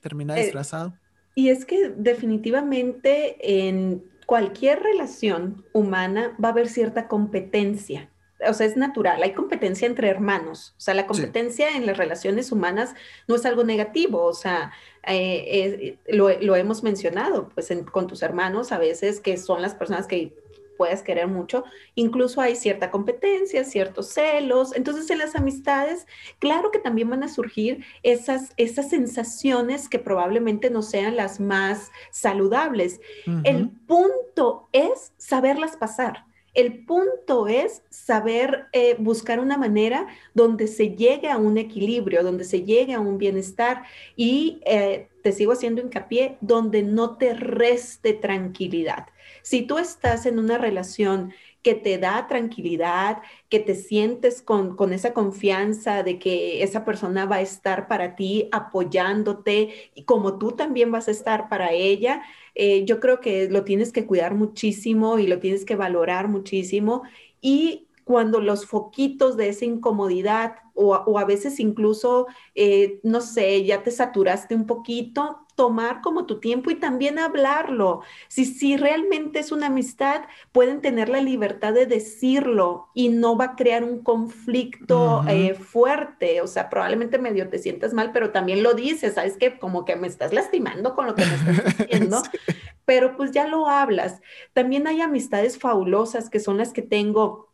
termina 0.00 0.36
eh, 0.38 0.44
disfrazado. 0.44 0.94
y 1.34 1.50
es 1.50 1.64
que 1.64 1.90
definitivamente 1.96 3.66
en 3.66 4.02
cualquier 4.26 4.82
relación 4.82 5.64
humana 5.72 6.36
va 6.42 6.48
a 6.48 6.52
haber 6.52 6.68
cierta 6.68 7.06
competencia 7.06 8.09
o 8.48 8.54
sea, 8.54 8.66
es 8.66 8.76
natural, 8.76 9.22
hay 9.22 9.32
competencia 9.32 9.86
entre 9.86 10.08
hermanos, 10.08 10.74
o 10.76 10.80
sea, 10.80 10.94
la 10.94 11.06
competencia 11.06 11.76
en 11.76 11.86
las 11.86 11.96
relaciones 11.96 12.52
humanas 12.52 12.94
no 13.28 13.34
es 13.34 13.44
algo 13.46 13.64
negativo, 13.64 14.24
o 14.24 14.34
sea, 14.34 14.72
eh, 15.06 15.98
lo, 16.08 16.56
hemos 16.56 16.82
mencionado, 16.82 17.48
pues 17.54 17.72
con 17.90 18.06
tus 18.06 18.22
hermanos 18.22 18.72
a 18.72 18.78
veces 18.78 19.20
que 19.20 19.36
son 19.36 19.62
las 19.62 19.74
personas 19.74 20.06
que 20.06 20.34
puedes 20.76 21.02
querer 21.02 21.26
mucho, 21.26 21.64
incluso 21.94 22.40
hay 22.40 22.56
cierta 22.56 22.90
competencia, 22.90 23.64
ciertos 23.64 24.08
celos, 24.08 24.74
entonces 24.74 25.10
en 25.10 25.18
las 25.18 25.36
amistades, 25.36 26.06
claro 26.38 26.70
que 26.70 26.78
también 26.78 27.10
van 27.10 27.22
a 27.22 27.28
surgir 27.28 27.84
esas, 28.02 28.54
esas 28.56 28.88
sensaciones 28.88 29.90
que 29.90 29.98
probablemente 29.98 30.70
no 30.70 30.80
sean 30.80 31.16
las 31.16 31.38
más 31.38 31.90
saludables. 32.10 33.00
El 33.44 33.68
punto 33.68 34.70
es 34.72 35.12
saberlas 35.18 35.76
pasar. 35.76 36.24
El 36.54 36.84
punto 36.84 37.46
es 37.46 37.82
saber 37.90 38.66
eh, 38.72 38.96
buscar 38.98 39.38
una 39.40 39.56
manera 39.56 40.06
donde 40.34 40.66
se 40.66 40.96
llegue 40.96 41.30
a 41.30 41.38
un 41.38 41.58
equilibrio, 41.58 42.22
donde 42.22 42.44
se 42.44 42.62
llegue 42.62 42.94
a 42.94 43.00
un 43.00 43.18
bienestar 43.18 43.84
y 44.16 44.60
eh, 44.66 45.08
te 45.22 45.32
sigo 45.32 45.52
haciendo 45.52 45.80
hincapié, 45.82 46.38
donde 46.40 46.82
no 46.82 47.16
te 47.18 47.34
reste 47.34 48.14
tranquilidad. 48.14 49.06
Si 49.42 49.62
tú 49.62 49.78
estás 49.78 50.26
en 50.26 50.38
una 50.38 50.58
relación 50.58 51.32
que 51.62 51.74
te 51.74 51.98
da 51.98 52.26
tranquilidad, 52.26 53.22
que 53.48 53.60
te 53.60 53.74
sientes 53.74 54.42
con, 54.42 54.76
con, 54.76 54.92
esa 54.92 55.12
confianza 55.12 56.02
de 56.02 56.18
que 56.18 56.62
esa 56.62 56.84
persona 56.84 57.26
va 57.26 57.36
a 57.36 57.40
estar 57.42 57.86
para 57.88 58.16
ti 58.16 58.48
apoyándote 58.52 59.90
y 59.94 60.04
como 60.04 60.38
tú 60.38 60.52
también 60.52 60.90
vas 60.90 61.08
a 61.08 61.10
estar 61.10 61.48
para 61.48 61.72
ella, 61.72 62.22
eh, 62.54 62.84
yo 62.84 63.00
creo 63.00 63.20
que 63.20 63.48
lo 63.50 63.64
tienes 63.64 63.92
que 63.92 64.06
cuidar 64.06 64.34
muchísimo 64.34 65.18
y 65.18 65.26
lo 65.26 65.38
tienes 65.38 65.64
que 65.64 65.76
valorar 65.76 66.28
muchísimo. 66.28 67.02
Y 67.40 67.88
cuando 68.10 68.40
los 68.40 68.66
foquitos 68.66 69.36
de 69.36 69.50
esa 69.50 69.64
incomodidad 69.64 70.56
o, 70.74 71.16
a 71.16 71.24
veces 71.24 71.60
incluso, 71.60 72.26
eh, 72.56 72.98
no 73.04 73.20
sé, 73.20 73.64
ya 73.64 73.84
te 73.84 73.92
saturaste 73.92 74.56
un 74.56 74.66
poquito, 74.66 75.46
tomar 75.54 76.00
como 76.00 76.26
tu 76.26 76.40
tiempo 76.40 76.72
y 76.72 76.74
también 76.74 77.20
hablarlo. 77.20 78.00
Si, 78.26 78.46
si 78.46 78.76
realmente 78.76 79.38
es 79.38 79.52
una 79.52 79.66
amistad, 79.66 80.22
pueden 80.50 80.80
tener 80.80 81.08
la 81.08 81.20
libertad 81.20 81.72
de 81.72 81.86
decirlo 81.86 82.88
y 82.94 83.10
no 83.10 83.36
va 83.36 83.44
a 83.44 83.56
crear 83.56 83.84
un 83.84 84.02
conflicto 84.02 85.22
eh, 85.28 85.54
fuerte. 85.54 86.40
O 86.40 86.48
sea, 86.48 86.68
probablemente 86.68 87.18
medio 87.18 87.48
te 87.48 87.60
sientas 87.60 87.94
mal, 87.94 88.10
pero 88.10 88.32
también 88.32 88.64
lo 88.64 88.74
dices, 88.74 89.14
sabes 89.14 89.36
que 89.36 89.56
como 89.56 89.84
que 89.84 89.94
me 89.94 90.08
estás 90.08 90.32
lastimando 90.32 90.96
con 90.96 91.06
lo 91.06 91.14
que 91.14 91.26
me 91.26 91.34
estás 91.34 91.78
diciendo. 91.78 92.22
Pero 92.86 93.16
pues 93.16 93.30
ya 93.30 93.46
lo 93.46 93.68
hablas. 93.68 94.20
También 94.52 94.88
hay 94.88 95.00
amistades 95.00 95.60
fabulosas 95.60 96.28
que 96.28 96.40
son 96.40 96.56
las 96.56 96.72
que 96.72 96.82
tengo 96.82 97.49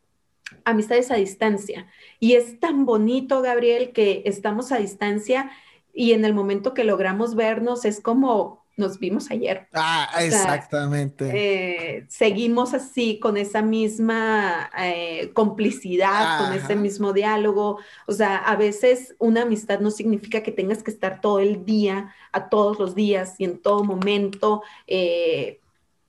amistades 0.65 1.11
a 1.11 1.17
distancia. 1.17 1.87
Y 2.21 2.35
es 2.35 2.61
tan 2.61 2.87
bonito, 2.87 3.43
Gabriel, 3.43 3.93
que 3.93 4.23
estamos 4.27 4.73
a 4.73 4.79
distancia 4.79 5.51
y 5.93 6.13
en 6.13 6.25
el 6.25 6.35
momento 6.35 6.75
que 6.75 6.85
logramos 6.85 7.35
vernos 7.35 7.85
es 7.85 8.01
como 8.01 8.67
nos 8.77 8.99
vimos 8.99 9.31
ayer. 9.31 9.69
Ah, 9.73 10.09
exactamente. 10.21 11.31
Eh, 11.33 12.05
seguimos 12.09 12.75
así 12.75 13.19
con 13.19 13.39
esa 13.39 13.63
misma 13.63 14.71
eh, 14.79 15.31
complicidad, 15.33 16.45
con 16.45 16.53
ese 16.53 16.77
mismo 16.77 17.15
diálogo. 17.15 17.79
O 18.07 18.13
sea, 18.13 18.37
a 18.37 18.55
veces 18.57 19.15
una 19.19 19.43
amistad 19.43 19.81
no 19.81 19.91
significa 19.91 20.43
que 20.43 20.53
tengas 20.53 20.83
que 20.83 20.91
estar 20.91 21.23
todo 21.23 21.41
el 21.41 21.65
día, 21.65 22.15
a 22.33 22.51
todos 22.51 22.79
los 22.79 22.95
días 22.95 23.37
y 23.39 23.45
en 23.45 23.59
todo 23.59 23.83
momento. 23.83 24.63
Eh, 24.87 25.61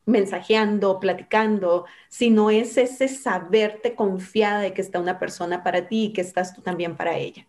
mensajeando, 0.08 1.00
platicando, 1.00 1.86
sino 2.10 2.50
es 2.52 2.78
ese 2.78 3.08
saberte 3.10 3.96
confiada 3.96 4.62
de 4.62 4.74
que 4.74 4.82
está 4.82 5.00
una 5.00 5.20
persona 5.20 5.63
para 5.63 5.88
ti 5.88 6.06
y 6.06 6.13
que 6.13 6.22
estás 6.22 6.54
tú 6.56 6.62
también 6.63 6.98
para 6.98 7.17
ella. 7.17 7.48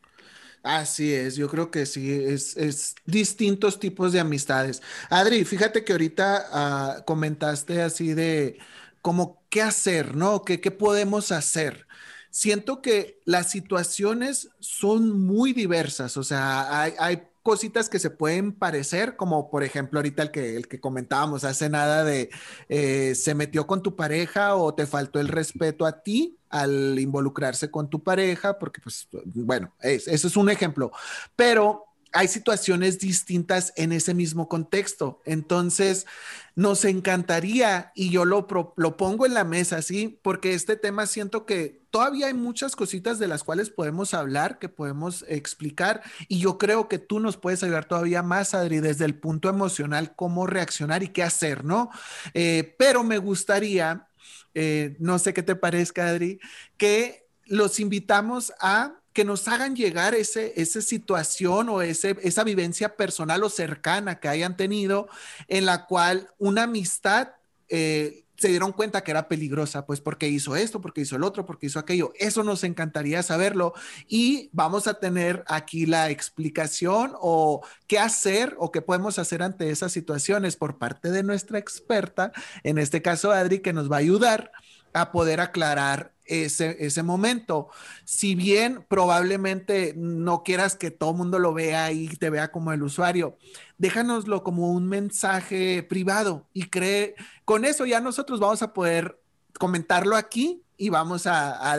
Así 0.63 1.15
es, 1.15 1.37
yo 1.37 1.49
creo 1.49 1.71
que 1.71 1.87
sí, 1.87 2.13
es, 2.13 2.95
distintos 3.07 3.79
tipos 3.81 4.13
de 4.13 4.21
amistades. 4.21 4.83
Adri, 5.09 5.45
fíjate 5.45 5.85
que 5.85 5.93
ahorita 5.93 6.47
ah, 6.53 7.05
comentaste 7.07 7.81
así 7.81 8.13
de 8.13 8.59
como 9.01 9.47
qué 9.51 9.63
hacer, 9.63 10.17
¿no? 10.17 10.43
¿Qué, 10.45 10.61
¿Qué 10.61 10.71
podemos 10.71 11.33
hacer? 11.33 11.87
Siento 12.31 12.83
que 12.83 13.21
las 13.25 13.51
situaciones 13.51 14.51
son 14.61 15.21
muy 15.21 15.53
diversas, 15.55 16.17
o 16.17 16.25
sea, 16.25 16.83
hay 16.83 17.23
cositas 17.49 17.89
que 17.89 17.99
se 17.99 18.11
pueden 18.11 18.53
parecer, 18.53 19.17
como 19.17 19.51
por 19.51 19.65
ejemplo 19.65 20.01
ahorita 20.01 20.23
el 20.23 20.31
que, 20.31 20.55
el 20.55 20.69
que 20.69 20.81
comentábamos 20.81 21.45
hace 21.45 21.71
nada 21.71 22.05
de 22.05 22.29
eh, 22.69 23.15
se 23.15 23.35
metió 23.35 23.67
con 23.67 23.83
tu 23.83 23.97
pareja 23.97 24.55
o 24.55 24.75
te 24.75 24.85
faltó 24.85 25.19
el 25.19 25.29
respeto 25.29 25.87
a 25.87 26.03
ti 26.03 26.37
al 26.51 26.99
involucrarse 26.99 27.71
con 27.71 27.89
tu 27.89 28.03
pareja, 28.03 28.59
porque 28.59 28.83
pues 28.83 29.09
bueno, 29.25 29.75
eso 29.81 30.27
es 30.27 30.37
un 30.37 30.51
ejemplo, 30.51 30.93
pero 31.37 31.87
hay 32.13 32.29
situaciones 32.29 32.99
distintas 32.99 33.73
en 33.77 33.93
ese 33.93 34.15
mismo 34.15 34.49
contexto. 34.49 35.21
Entonces, 35.25 36.07
nos 36.55 36.85
encantaría, 36.85 37.93
y 37.95 38.11
yo 38.11 38.25
lo, 38.25 38.47
lo 38.77 38.97
pongo 38.97 39.27
en 39.27 39.35
la 39.35 39.45
mesa, 39.45 39.83
¿sí? 39.83 40.19
Porque 40.23 40.55
este 40.55 40.77
tema 40.77 41.07
siento 41.07 41.47
que 41.47 41.83
todavía 41.91 42.27
hay 42.27 42.35
muchas 42.35 42.75
cositas 42.75 43.19
de 43.19 43.29
las 43.29 43.45
cuales 43.45 43.71
podemos 43.71 44.15
hablar, 44.15 44.59
que 44.59 44.69
podemos 44.69 45.25
explicar, 45.29 46.03
y 46.27 46.41
yo 46.41 46.59
creo 46.59 46.89
que 46.89 46.99
tú 46.99 47.21
nos 47.21 47.37
puedes 47.37 47.63
ayudar 47.63 47.85
todavía 47.85 48.23
más, 48.23 48.55
Adri, 48.55 48.81
desde 48.81 49.05
el 49.05 49.15
punto 49.15 49.49
emocional, 49.49 50.15
cómo 50.17 50.47
reaccionar 50.47 51.03
y 51.03 51.09
qué 51.09 51.23
hacer, 51.23 51.65
¿no? 51.65 51.91
Eh, 52.35 52.75
pero 52.79 53.05
me 53.05 53.19
gustaría, 53.19 54.09
eh, 54.55 54.97
no 54.99 55.19
sé 55.19 55.35
qué 55.35 55.43
te 55.43 55.57
parezca, 55.57 56.09
Adri, 56.09 56.41
que 56.77 57.29
los 57.47 57.81
invitamos 57.81 58.53
a 58.61 58.95
que 59.19 59.25
nos 59.25 59.49
hagan 59.49 59.75
llegar 59.75 60.15
ese, 60.15 60.53
esa 60.55 60.81
situación 60.81 61.69
o 61.71 61.83
ese, 61.83 62.17
esa 62.23 62.45
vivencia 62.45 62.95
personal 62.95 63.43
o 63.43 63.51
cercana 63.51 64.21
que 64.21 64.29
hayan 64.29 64.57
tenido 64.57 65.09
en 65.49 65.67
la 65.67 65.87
cual 65.87 66.29
una 66.39 66.63
amistad 66.63 67.31
eh, 67.69 68.27
se 68.37 68.47
dieron 68.47 68.71
cuenta 68.71 69.03
que 69.03 69.11
era 69.11 69.27
peligrosa, 69.27 69.87
pues 69.87 70.01
porque 70.01 70.29
hizo 70.29 70.55
esto, 70.55 70.81
porque 70.81 71.01
hizo 71.01 71.17
el 71.17 71.25
otro, 71.25 71.45
porque 71.47 71.67
hizo 71.67 71.81
aquello. 71.81 72.13
Eso 72.17 72.45
nos 72.45 72.63
encantaría 72.63 73.21
saberlo 73.25 73.75
y 74.07 74.51
vamos 74.53 74.87
a 74.87 75.01
tener 75.01 75.43
aquí 75.49 75.85
la 75.85 76.11
explicación 76.11 77.11
o 77.21 77.67
qué 77.89 77.99
hacer 77.99 78.55
o 78.61 78.71
qué 78.71 78.83
podemos 78.83 79.19
hacer 79.19 79.43
ante 79.43 79.71
esas 79.71 79.91
situaciones 79.91 80.55
por 80.55 80.79
parte 80.79 81.11
de 81.11 81.25
nuestra 81.25 81.59
experta, 81.59 82.31
en 82.63 82.79
este 82.79 83.03
caso 83.03 83.33
Adri, 83.33 83.59
que 83.59 83.73
nos 83.73 83.91
va 83.91 83.97
a 83.97 83.99
ayudar 83.99 84.53
a 85.01 85.13
poder 85.13 85.41
aclarar 85.41 86.13
ese, 86.25 86.77
ese 86.81 87.03
momento. 87.03 87.69
Si 88.05 88.35
bien 88.35 88.85
probablemente 88.89 89.95
no 89.97 90.43
quieras 90.43 90.77
que 90.77 90.91
todo 90.91 91.15
mundo 91.15 91.39
lo 91.39 91.53
vea 91.53 91.91
y 91.93 92.09
te 92.09 92.31
vea 92.31 92.53
como 92.53 92.73
el 92.73 92.83
usuario, 92.83 93.37
déjanoslo 93.79 94.43
como 94.45 94.71
un 94.71 94.89
mensaje 94.89 95.83
privado 95.83 96.47
y 96.53 96.69
cree, 96.69 97.15
con 97.45 97.65
eso 97.65 97.87
ya 97.87 98.01
nosotros 98.01 98.41
vamos 98.41 98.63
a 98.63 98.73
poder 98.73 99.21
comentarlo 99.59 100.17
aquí 100.17 100.63
y 100.81 100.91
vamos 100.91 101.27
a, 101.27 101.73
a 101.73 101.79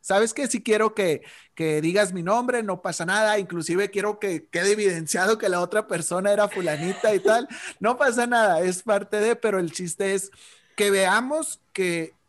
¿sabes 0.00 0.34
qué? 0.34 0.48
Si 0.48 0.62
quiero 0.62 0.94
que, 0.94 1.22
que 1.54 1.80
digas 1.80 2.12
mi 2.12 2.24
nombre, 2.24 2.62
no 2.64 2.82
pasa 2.82 3.06
nada, 3.06 3.38
inclusive 3.38 3.90
quiero 3.90 4.18
que 4.18 4.48
quede 4.48 4.72
evidenciado 4.72 5.38
que 5.38 5.48
la 5.48 5.60
otra 5.60 5.86
persona 5.86 6.32
era 6.32 6.48
fulanita 6.48 7.14
y 7.14 7.20
tal, 7.20 7.46
no 7.78 7.96
pasa 7.96 8.26
nada, 8.26 8.60
es 8.62 8.82
parte 8.82 9.20
de, 9.20 9.36
pero 9.36 9.60
el 9.60 9.70
chiste 9.70 10.14
es 10.14 10.32
que 10.74 10.90
veamos 10.90 11.60
que 11.72 12.19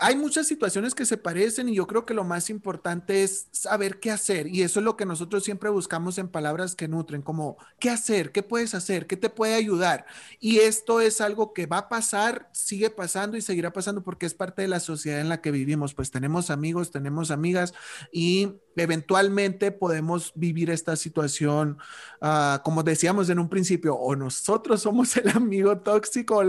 hay 0.00 0.16
muchas 0.16 0.46
situaciones 0.46 0.94
que 0.94 1.04
se 1.04 1.18
parecen 1.18 1.68
y 1.68 1.74
yo 1.74 1.86
creo 1.86 2.06
que 2.06 2.14
lo 2.14 2.24
más 2.24 2.48
importante 2.48 3.22
es 3.22 3.48
saber 3.52 4.00
qué 4.00 4.10
hacer 4.10 4.46
y 4.46 4.62
eso 4.62 4.80
es 4.80 4.84
lo 4.84 4.96
que 4.96 5.04
nosotros 5.04 5.44
siempre 5.44 5.68
buscamos 5.68 6.16
en 6.16 6.28
palabras 6.28 6.74
que 6.74 6.88
nutren, 6.88 7.20
como 7.20 7.58
qué 7.78 7.90
hacer, 7.90 8.32
qué 8.32 8.42
puedes 8.42 8.74
hacer, 8.74 9.06
qué 9.06 9.16
te 9.16 9.28
puede 9.28 9.54
ayudar. 9.54 10.06
Y 10.40 10.58
esto 10.58 11.00
es 11.00 11.20
algo 11.20 11.52
que 11.52 11.66
va 11.66 11.78
a 11.78 11.88
pasar, 11.90 12.48
sigue 12.52 12.88
pasando 12.88 13.36
y 13.36 13.42
seguirá 13.42 13.72
pasando 13.72 14.02
porque 14.02 14.24
es 14.24 14.34
parte 14.34 14.62
de 14.62 14.68
la 14.68 14.80
sociedad 14.80 15.20
en 15.20 15.28
la 15.28 15.42
que 15.42 15.50
vivimos. 15.50 15.92
Pues 15.92 16.10
tenemos 16.10 16.50
amigos, 16.50 16.90
tenemos 16.90 17.30
amigas 17.30 17.74
y 18.10 18.54
eventualmente 18.76 19.70
podemos 19.70 20.32
vivir 20.34 20.70
esta 20.70 20.96
situación, 20.96 21.76
uh, 22.22 22.62
como 22.62 22.82
decíamos 22.82 23.28
en 23.28 23.38
un 23.38 23.48
principio, 23.48 23.94
o 23.94 24.16
nosotros 24.16 24.82
somos 24.82 25.16
el 25.16 25.28
amigo 25.28 25.78
tóxico 25.78 26.42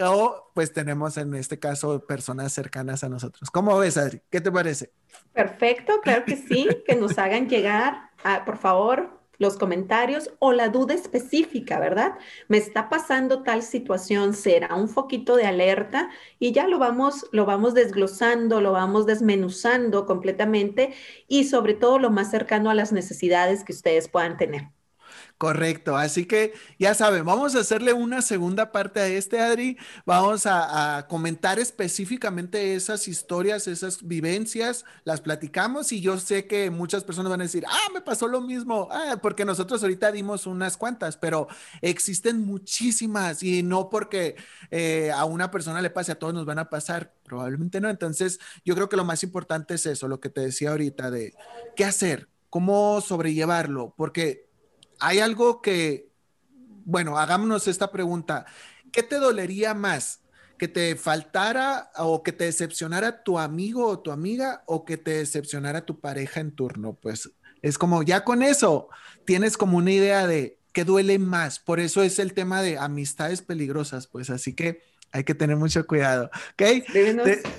o 0.00 0.47
pues 0.58 0.72
tenemos 0.72 1.16
en 1.18 1.36
este 1.36 1.60
caso 1.60 2.04
personas 2.04 2.52
cercanas 2.52 3.04
a 3.04 3.08
nosotros. 3.08 3.48
¿Cómo 3.48 3.78
ves, 3.78 3.96
Adri? 3.96 4.22
¿Qué 4.28 4.40
te 4.40 4.50
parece? 4.50 4.90
Perfecto, 5.32 6.00
claro 6.02 6.24
que 6.24 6.34
sí, 6.34 6.66
que 6.84 6.96
nos 6.96 7.16
hagan 7.16 7.48
llegar, 7.48 8.10
a, 8.24 8.44
por 8.44 8.56
favor, 8.56 9.20
los 9.38 9.56
comentarios 9.56 10.32
o 10.40 10.50
la 10.50 10.68
duda 10.68 10.94
específica, 10.94 11.78
¿verdad? 11.78 12.18
Me 12.48 12.58
está 12.58 12.88
pasando 12.88 13.44
tal 13.44 13.62
situación, 13.62 14.34
será 14.34 14.74
un 14.74 14.88
foquito 14.88 15.36
de 15.36 15.46
alerta 15.46 16.10
y 16.40 16.50
ya 16.50 16.66
lo 16.66 16.80
vamos, 16.80 17.26
lo 17.30 17.46
vamos 17.46 17.74
desglosando, 17.74 18.60
lo 18.60 18.72
vamos 18.72 19.06
desmenuzando 19.06 20.06
completamente 20.06 20.92
y 21.28 21.44
sobre 21.44 21.74
todo 21.74 22.00
lo 22.00 22.10
más 22.10 22.32
cercano 22.32 22.68
a 22.68 22.74
las 22.74 22.90
necesidades 22.90 23.62
que 23.62 23.70
ustedes 23.70 24.08
puedan 24.08 24.36
tener. 24.36 24.70
Correcto, 25.38 25.96
así 25.96 26.26
que 26.26 26.52
ya 26.80 26.94
saben, 26.94 27.24
vamos 27.24 27.54
a 27.54 27.60
hacerle 27.60 27.92
una 27.92 28.22
segunda 28.22 28.72
parte 28.72 28.98
a 28.98 29.06
este, 29.06 29.38
Adri. 29.38 29.78
Vamos 30.04 30.46
a, 30.46 31.06
comentar 31.08 31.60
específicamente 31.60 32.74
esas 32.74 33.06
historias, 33.06 33.68
esas 33.68 34.02
vivencias, 34.02 34.84
las 35.04 35.20
platicamos 35.20 35.92
y 35.92 36.00
yo 36.00 36.18
sé 36.18 36.48
que 36.48 36.70
muchas 36.70 37.04
personas 37.04 37.30
van 37.30 37.40
a 37.40 37.44
decir, 37.44 37.64
ah, 37.68 37.88
me 37.94 38.00
pasó 38.00 38.26
lo 38.26 38.40
mismo, 38.40 38.88
ah, 38.90 39.18
porque 39.22 39.44
nosotros 39.44 39.80
ahorita 39.80 40.10
dimos 40.10 40.44
unas 40.48 40.76
cuantas, 40.76 41.16
pero 41.16 41.46
existen 41.82 42.44
muchísimas 42.44 43.40
y 43.44 43.62
no 43.62 43.90
porque 43.90 44.34
eh, 44.72 45.12
a 45.14 45.24
una 45.24 45.52
persona 45.52 45.80
le 45.80 45.90
pase, 45.90 46.10
a 46.10 46.18
todos 46.18 46.34
nos 46.34 46.46
van 46.46 46.58
a 46.58 46.68
pasar, 46.68 47.14
probablemente 47.22 47.80
no. 47.80 47.88
Entonces, 47.88 48.40
yo 48.64 48.74
creo 48.74 48.88
que 48.88 48.96
lo 48.96 49.04
más 49.04 49.22
importante 49.22 49.74
es 49.74 49.86
eso, 49.86 50.08
lo 50.08 50.18
que 50.18 50.30
te 50.30 50.40
decía 50.40 50.70
ahorita 50.70 51.12
de 51.12 51.32
qué 51.76 51.84
hacer, 51.84 52.28
cómo 52.50 53.00
sobrellevarlo, 53.00 53.94
porque 53.96 54.47
hay 55.00 55.20
algo 55.20 55.62
que, 55.62 56.10
bueno, 56.84 57.18
hagámonos 57.18 57.68
esta 57.68 57.90
pregunta. 57.90 58.46
¿Qué 58.92 59.02
te 59.02 59.16
dolería 59.16 59.74
más? 59.74 60.20
¿Que 60.58 60.68
te 60.68 60.96
faltara 60.96 61.90
o 61.96 62.22
que 62.22 62.32
te 62.32 62.44
decepcionara 62.44 63.22
tu 63.22 63.38
amigo 63.38 63.86
o 63.86 64.00
tu 64.00 64.10
amiga 64.10 64.62
o 64.66 64.84
que 64.84 64.96
te 64.96 65.12
decepcionara 65.12 65.86
tu 65.86 66.00
pareja 66.00 66.40
en 66.40 66.52
turno? 66.52 66.94
Pues 67.00 67.30
es 67.62 67.78
como 67.78 68.02
ya 68.02 68.24
con 68.24 68.42
eso 68.42 68.88
tienes 69.24 69.56
como 69.56 69.78
una 69.78 69.92
idea 69.92 70.26
de 70.26 70.58
qué 70.72 70.84
duele 70.84 71.18
más. 71.18 71.58
Por 71.58 71.80
eso 71.80 72.02
es 72.02 72.18
el 72.18 72.32
tema 72.32 72.62
de 72.62 72.78
amistades 72.78 73.42
peligrosas, 73.42 74.06
pues 74.06 74.30
así 74.30 74.54
que 74.54 74.82
hay 75.12 75.24
que 75.24 75.34
tener 75.34 75.56
mucho 75.56 75.86
cuidado, 75.86 76.30
¿ok? 76.52 76.84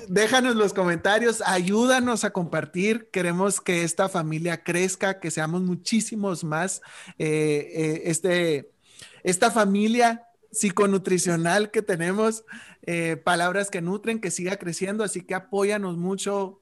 déjanos 0.07 0.55
los 0.55 0.73
comentarios, 0.73 1.41
ayúdanos 1.45 2.23
a 2.23 2.31
compartir. 2.31 3.09
Queremos 3.11 3.59
que 3.59 3.83
esta 3.83 4.07
familia 4.07 4.63
crezca, 4.63 5.19
que 5.19 5.31
seamos 5.31 5.61
muchísimos 5.61 6.43
más. 6.43 6.81
Eh, 7.17 7.71
eh, 7.73 8.01
este, 8.05 8.71
esta 9.23 9.51
familia 9.51 10.27
psiconutricional 10.51 11.71
que 11.71 11.81
tenemos, 11.81 12.43
eh, 12.83 13.17
palabras 13.17 13.69
que 13.69 13.81
nutren, 13.81 14.19
que 14.19 14.31
siga 14.31 14.57
creciendo, 14.57 15.03
así 15.03 15.21
que 15.21 15.35
apóyanos 15.35 15.97
mucho. 15.97 16.61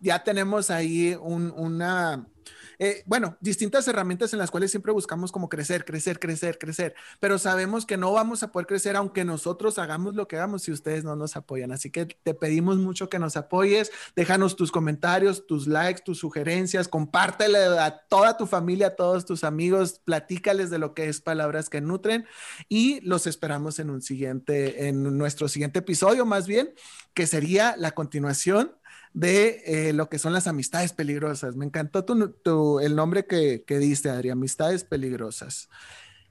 ya 0.00 0.22
tenemos 0.22 0.70
ahí 0.70 1.16
una 1.20 2.28
eh, 2.78 3.02
bueno, 3.06 3.36
distintas 3.40 3.86
herramientas 3.88 4.32
en 4.32 4.38
las 4.38 4.50
cuales 4.50 4.70
siempre 4.70 4.92
buscamos 4.92 5.32
como 5.32 5.48
crecer, 5.48 5.84
crecer, 5.84 6.18
crecer, 6.18 6.58
crecer, 6.58 6.94
pero 7.20 7.38
sabemos 7.38 7.86
que 7.86 7.96
no 7.96 8.12
vamos 8.12 8.42
a 8.42 8.52
poder 8.52 8.66
crecer 8.66 8.96
aunque 8.96 9.24
nosotros 9.24 9.78
hagamos 9.78 10.14
lo 10.14 10.28
que 10.28 10.36
hagamos 10.36 10.62
si 10.62 10.72
ustedes 10.72 11.04
no 11.04 11.16
nos 11.16 11.36
apoyan. 11.36 11.72
Así 11.72 11.90
que 11.90 12.06
te 12.06 12.34
pedimos 12.34 12.78
mucho 12.78 13.08
que 13.08 13.18
nos 13.18 13.36
apoyes, 13.36 13.90
déjanos 14.16 14.56
tus 14.56 14.72
comentarios, 14.72 15.46
tus 15.46 15.66
likes, 15.66 16.02
tus 16.04 16.18
sugerencias, 16.18 16.88
compártele 16.88 17.58
a 17.58 17.98
toda 18.08 18.36
tu 18.36 18.46
familia, 18.46 18.88
a 18.88 18.96
todos 18.96 19.24
tus 19.24 19.44
amigos, 19.44 20.00
platícales 20.04 20.70
de 20.70 20.78
lo 20.78 20.94
que 20.94 21.08
es 21.08 21.20
Palabras 21.20 21.68
que 21.68 21.80
Nutren 21.80 22.26
y 22.68 23.00
los 23.00 23.26
esperamos 23.26 23.78
en 23.78 23.90
un 23.90 24.02
siguiente, 24.02 24.88
en 24.88 25.16
nuestro 25.16 25.48
siguiente 25.48 25.80
episodio 25.80 26.26
más 26.26 26.46
bien, 26.46 26.74
que 27.14 27.26
sería 27.26 27.74
la 27.76 27.92
continuación 27.92 28.72
de 29.12 29.62
eh, 29.66 29.92
lo 29.92 30.08
que 30.08 30.18
son 30.18 30.32
las 30.32 30.46
amistades 30.46 30.92
peligrosas. 30.92 31.56
Me 31.56 31.64
encantó 31.64 32.04
tu, 32.04 32.80
el 32.80 32.96
nombre 32.96 33.26
que, 33.26 33.64
que 33.66 33.78
diste, 33.78 34.10
Adri, 34.10 34.30
amistades 34.30 34.84
peligrosas. 34.84 35.68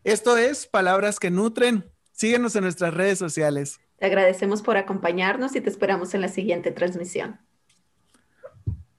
Esto 0.04 0.38
es 0.38 0.68
Palabras 0.68 1.20
que 1.20 1.30
Nutren. 1.30 1.86
Síguenos 2.12 2.56
en 2.56 2.64
nuestras 2.64 2.94
redes 2.94 3.20
sociales. 3.20 3.80
Te 3.98 4.08
agradecemos 4.08 4.62
por 4.62 4.78
acompañarnos 4.78 5.56
y 5.56 5.62
te 5.62 5.70
esperamos 5.70 6.14
en 6.14 6.22
la 6.22 6.28
siguiente 6.28 6.72
transmisión. 6.72 7.40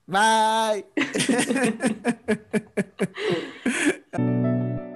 Bye. 0.06 0.86